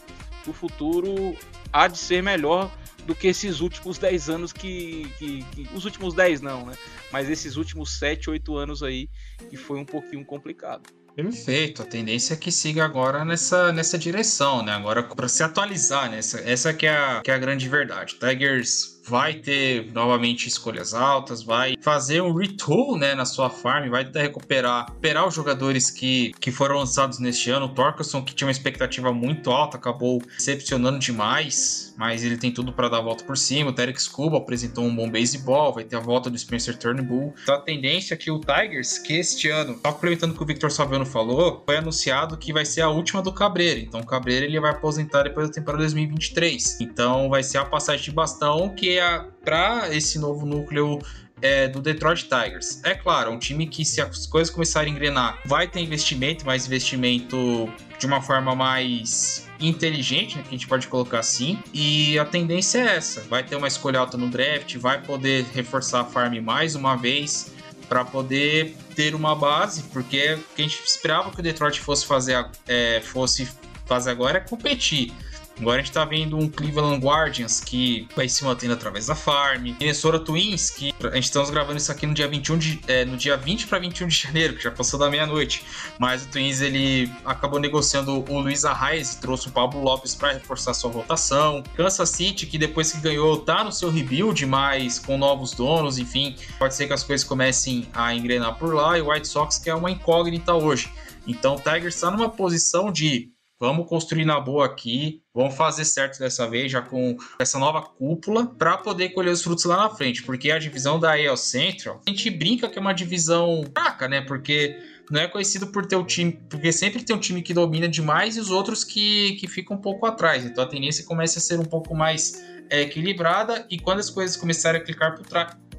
[0.47, 1.35] o futuro
[1.73, 2.69] há de ser melhor
[3.05, 6.73] do que esses últimos 10 anos que, que, que, Os últimos 10 não, né?
[7.11, 9.09] Mas esses últimos 7, 8 anos aí
[9.49, 10.83] que foi um pouquinho complicado.
[11.15, 14.71] Perfeito, a tendência é que siga agora nessa, nessa direção, né?
[14.71, 16.19] Agora para se atualizar, né?
[16.19, 18.15] Essa, essa que, é a, que é a grande verdade.
[18.15, 24.05] Tigers vai ter novamente escolhas altas, vai fazer um retool né, na sua farm, vai
[24.05, 27.65] tentar recuperar, recuperar os jogadores que, que foram lançados neste ano.
[27.65, 32.73] O Torkelson, que tinha uma expectativa muito alta, acabou decepcionando demais, mas ele tem tudo
[32.73, 33.69] para dar a volta por cima.
[33.69, 37.31] O Derek Scuba apresentou um bom baseball, vai ter a volta do Spencer Turnbull.
[37.43, 40.45] Então a tendência é que o Tigers, que este ano, só complementando o que o
[40.47, 43.79] Victor Salviano falou, foi anunciado que vai ser a última do Cabreira.
[43.79, 46.81] Então o Cabreira ele vai aposentar depois da temporada 2023.
[46.81, 48.97] Então vai ser a passagem de bastão que
[49.45, 50.97] para esse novo núcleo
[51.39, 52.83] é, do Detroit Tigers.
[52.83, 56.47] É claro, é um time que, se as coisas começarem a engrenar, vai ter investimento,
[56.47, 61.59] mas investimento de uma forma mais inteligente, né, que a gente pode colocar assim.
[61.73, 66.01] E a tendência é essa: vai ter uma escolha alta no draft, vai poder reforçar
[66.01, 67.53] a farm mais uma vez
[67.87, 72.05] para poder ter uma base, porque o que a gente esperava que o Detroit fosse
[72.05, 73.49] fazer, é, fosse
[73.85, 75.13] fazer agora é competir.
[75.61, 79.75] Agora a gente tá vendo um Cleveland Guardians que vai se mantendo através da farm.
[79.79, 83.15] Minnesota Twins, que a gente estamos gravando isso aqui no dia 21 de, é, no
[83.15, 85.63] dia 20 para 21 de janeiro, que já passou da meia-noite.
[85.99, 90.33] Mas o Twins ele acabou negociando o Luiz Arraes e trouxe o Pablo Lopes para
[90.33, 91.61] reforçar sua rotação.
[91.75, 96.35] Kansas City, que depois que ganhou, tá no seu rebuild, mas com novos donos, enfim,
[96.57, 98.97] pode ser que as coisas comecem a engrenar por lá.
[98.97, 100.91] E o White Sox, que é uma incógnita hoje.
[101.27, 103.29] Então o Tigers está numa posição de
[103.61, 108.47] Vamos construir na boa aqui, vamos fazer certo dessa vez, já com essa nova cúpula,
[108.47, 110.23] para poder colher os frutos lá na frente.
[110.23, 114.21] Porque a divisão da AL Central, a gente brinca que é uma divisão fraca, né?
[114.21, 114.75] Porque
[115.11, 118.35] não é conhecido por ter o time, porque sempre tem um time que domina demais
[118.35, 120.43] e os outros que, que ficam um pouco atrás.
[120.43, 124.35] Então a tendência começa a ser um pouco mais é, equilibrada e quando as coisas
[124.35, 125.21] começarem a clicar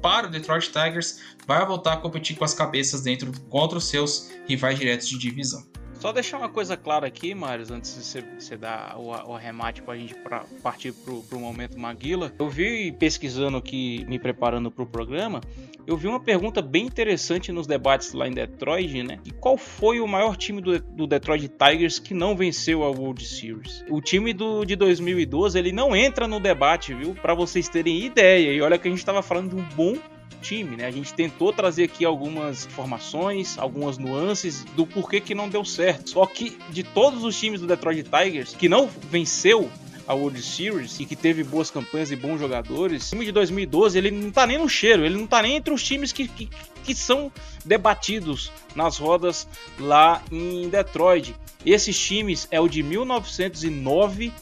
[0.01, 4.29] para o Detroit Tigers, vai voltar a competir com as cabeças dentro contra os seus
[4.47, 5.72] rivais diretos de divisão.
[5.99, 9.93] Só deixar uma coisa clara aqui, Marius, antes de você, dar o, o arremate para
[9.93, 12.33] a gente pra partir pro, pro momento Maguila.
[12.37, 15.41] Eu vi pesquisando aqui, me preparando para o programa,
[15.85, 19.19] eu vi uma pergunta bem interessante nos debates lá em Detroit, né?
[19.25, 23.25] E qual foi o maior time do, do Detroit Tigers que não venceu a World
[23.25, 23.83] Series?
[23.89, 27.13] O time do, de 2012, ele não entra no debate, viu?
[27.13, 28.53] Para vocês terem ideia.
[28.53, 29.97] E olha que a gente estava falando de um bom
[30.43, 30.85] time, né?
[30.85, 36.11] A gente tentou trazer aqui algumas informações, algumas nuances do porquê que não deu certo.
[36.11, 39.71] Só que de todos os times do Detroit Tigers que não venceu
[40.07, 43.97] a World Series e que teve boas campanhas e bons jogadores, o time de 2012
[43.97, 46.49] ele não tá nem no cheiro, ele não tá nem entre os times que, que,
[46.83, 47.31] que são
[47.63, 49.47] debatidos nas rodas
[49.79, 51.33] lá em Detroit.
[51.65, 54.33] Esses times é o de 1909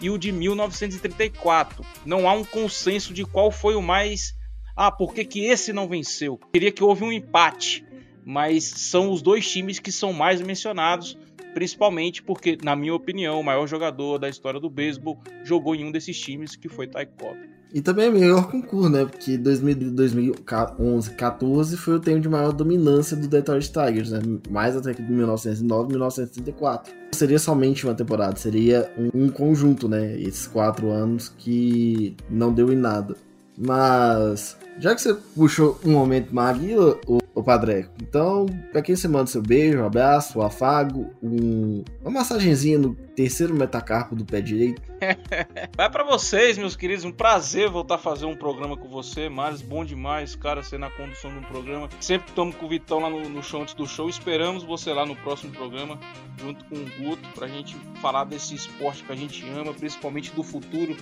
[0.00, 1.84] e o de 1934.
[2.06, 4.37] Não há um consenso de qual foi o mais
[4.78, 6.38] ah, por que, que esse não venceu?
[6.52, 7.84] Queria que houve um empate,
[8.24, 11.18] mas são os dois times que são mais mencionados,
[11.52, 15.90] principalmente porque, na minha opinião, o maior jogador da história do beisebol jogou em um
[15.90, 17.36] desses times, que foi Ty Cobb.
[17.74, 19.04] E também é melhor concurso, né?
[19.04, 24.20] Porque 2011, 14 foi o tempo de maior dominância do Detroit Tigers, né?
[24.48, 26.94] Mais até que de 1909 1934.
[26.94, 30.18] Não seria somente uma temporada, seria um conjunto, né?
[30.20, 33.16] Esses quatro anos que não deu em nada.
[33.58, 39.06] Mas já que você puxou um momento Maguila, o, o Padreco, então, pra quem você
[39.06, 44.40] manda seu beijo, um abraço, um afago, um, uma massagenzinha no terceiro metacarpo do pé
[44.40, 44.82] direito.
[45.76, 49.62] Vai para vocês, meus queridos, um prazer voltar a fazer um programa com você, Maris,
[49.62, 51.88] bom demais, cara, ser na condução de um programa.
[52.00, 55.06] Sempre estamos com o Vitão lá no, no, show antes do show, esperamos você lá
[55.06, 55.96] no próximo programa,
[56.40, 60.42] junto com o Guto, pra gente falar desse esporte que a gente ama, principalmente do
[60.42, 60.96] futuro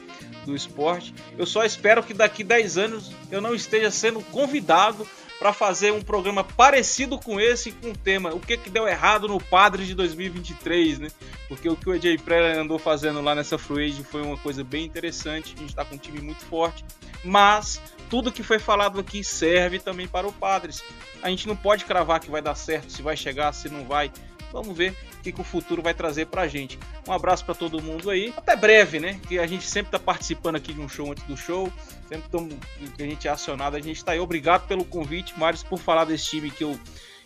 [0.45, 1.15] do esporte.
[1.39, 5.07] Eu só espero que daqui 10 anos eu não esteja sendo convidado
[5.39, 9.29] para fazer um programa parecido com esse, com o tema o que, que deu errado
[9.29, 11.09] no Padre de 2023, né?
[11.49, 14.85] Porque o que o AJ Preller andou fazendo lá nessa Free foi uma coisa bem
[14.85, 15.55] interessante.
[15.57, 16.85] A gente está com um time muito forte,
[17.25, 20.83] mas tudo que foi falado aqui serve também para o Padres.
[21.23, 24.11] A gente não pode cravar que vai dar certo, se vai chegar, se não vai.
[24.53, 26.79] Vamos ver o que, que o futuro vai trazer pra gente.
[27.07, 28.33] Um abraço para todo mundo aí.
[28.37, 29.21] Até breve, né?
[29.29, 31.71] Que a gente sempre tá participando aqui de um show antes do show.
[32.09, 32.49] Sempre tamo,
[32.97, 34.21] que a gente é acionado, a gente tá aí.
[34.21, 36.79] Obrigado pelo convite, Marius, por falar desse time que eu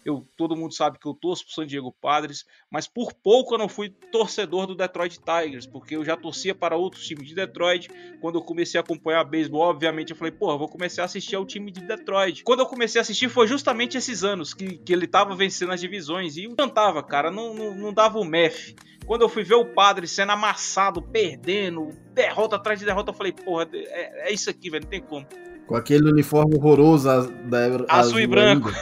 [0.05, 3.59] eu, todo mundo sabe que eu torço pro San Diego Padres, mas por pouco eu
[3.59, 7.89] não fui torcedor do Detroit Tigers, porque eu já torcia para outros times de Detroit.
[8.21, 11.45] Quando eu comecei a acompanhar beisebol, obviamente eu falei, porra, vou começar a assistir ao
[11.45, 12.43] time de Detroit.
[12.45, 15.81] Quando eu comecei a assistir foi justamente esses anos que, que ele tava vencendo as
[15.81, 18.75] divisões e eu cantava, cara, não, não, não dava o MEF.
[19.07, 23.33] Quando eu fui ver o padre sendo amassado, perdendo, derrota atrás de derrota, eu falei,
[23.33, 25.27] porra, é, é isso aqui, velho, não tem como.
[25.71, 27.59] Com aquele uniforme horroroso da
[27.89, 28.73] azul, e branco.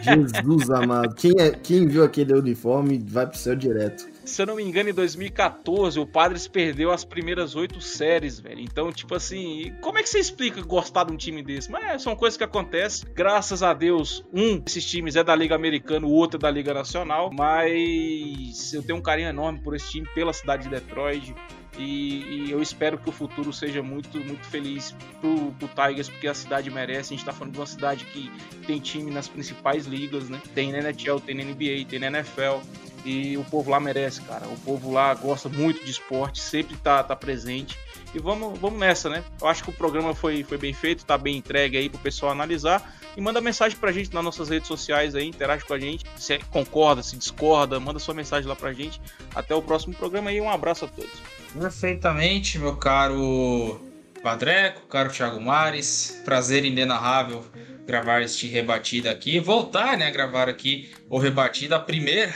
[0.00, 1.14] Jesus amado.
[1.14, 4.06] Quem, é, quem viu aquele uniforme vai pro céu direto.
[4.28, 8.60] Se eu não me engano, em 2014, o Padres perdeu as primeiras oito séries, velho.
[8.60, 11.70] Então, tipo assim, como é que você explica gostar de um time desse?
[11.70, 13.08] Mas são coisas que acontecem.
[13.14, 16.74] Graças a Deus, um desses times é da Liga Americana, o outro é da Liga
[16.74, 17.30] Nacional.
[17.32, 21.34] Mas eu tenho um carinho enorme por esse time, pela cidade de Detroit.
[21.78, 26.26] E, e, eu espero que o futuro seja muito, muito feliz pro, pro Tigers, porque
[26.26, 27.14] a cidade merece.
[27.14, 28.30] A gente tá falando de uma cidade que
[28.66, 30.42] tem time nas principais ligas, né?
[30.54, 32.60] Tem na NHL, tem na NBA, tem na NFL.
[33.08, 34.46] E o povo lá merece, cara.
[34.46, 37.78] O povo lá gosta muito de esporte, sempre tá, tá presente.
[38.14, 39.24] E vamos, vamos nessa, né?
[39.40, 42.32] Eu acho que o programa foi, foi bem feito, tá bem entregue aí pro pessoal
[42.32, 42.98] analisar.
[43.16, 46.04] E manda mensagem pra gente nas nossas redes sociais aí, interage com a gente.
[46.18, 49.00] Se concorda, se discorda, manda sua mensagem lá pra gente.
[49.34, 51.22] Até o próximo programa e um abraço a todos.
[51.58, 53.80] Perfeitamente, meu caro
[54.22, 56.20] Padreco, caro Thiago Mares.
[56.26, 57.42] Prazer inenarrável
[57.86, 59.40] gravar este rebatida aqui.
[59.40, 62.34] Voltar, né, a gravar aqui o rebatida, a primeira,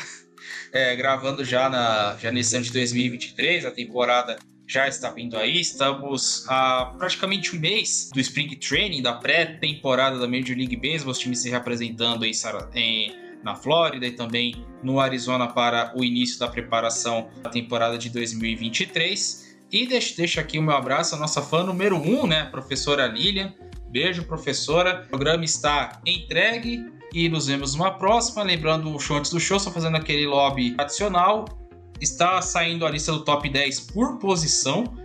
[0.73, 5.61] é, gravando já, na, já nesse ano de 2023, a temporada já está vindo aí.
[5.61, 11.18] Estamos há praticamente um mês do Spring Training, da pré-temporada da Major League Baseball, os
[11.18, 12.33] times se representando em,
[12.75, 18.09] em na Flórida e também no Arizona para o início da preparação da temporada de
[18.09, 19.57] 2023.
[19.70, 23.07] E deixo, deixo aqui o meu abraço à nossa fã número 1, um, né, professora
[23.07, 23.53] Lilian.
[23.93, 25.03] Beijo, professora.
[25.05, 26.82] O programa está entregue
[27.12, 28.43] e nos vemos numa próxima.
[28.43, 31.45] Lembrando o show antes do show, só fazendo aquele lobby adicional.
[32.01, 34.97] Está saindo a lista do top 10 por posição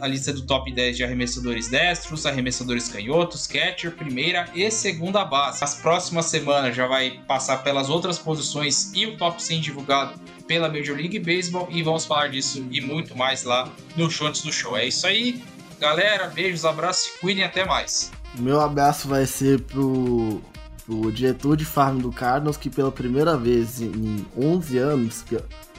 [0.00, 5.64] a lista do top 10 de arremessadores destros, arremessadores canhotos, catcher, primeira e segunda base.
[5.64, 10.68] As próximas semanas já vai passar pelas outras posições e o top 100 divulgado pela
[10.68, 14.52] Major League Baseball e vamos falar disso e muito mais lá no show antes do
[14.52, 14.76] show.
[14.76, 15.42] É isso aí,
[15.80, 16.28] galera.
[16.28, 18.10] Beijos, abraços, cuidem até mais.
[18.38, 20.40] Meu abraço vai ser pro,
[20.86, 25.24] pro diretor de farm do Cardinals que pela primeira vez em 11 anos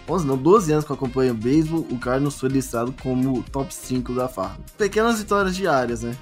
[0.08, 3.74] 11 não, 12 anos que eu acompanho o beisebol, o Cardinals foi listado como top
[3.74, 4.60] 5 da farm.
[4.78, 6.16] Pequenas vitórias diárias, né?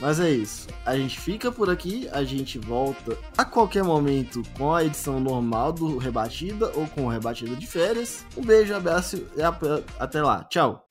[0.00, 0.68] Mas é isso.
[0.86, 5.72] A gente fica por aqui, a gente volta a qualquer momento com a edição normal
[5.72, 8.24] do Rebatida ou com o Rebatida de férias.
[8.36, 9.42] Um beijo, abraço e
[9.98, 10.44] até lá.
[10.44, 10.86] Tchau.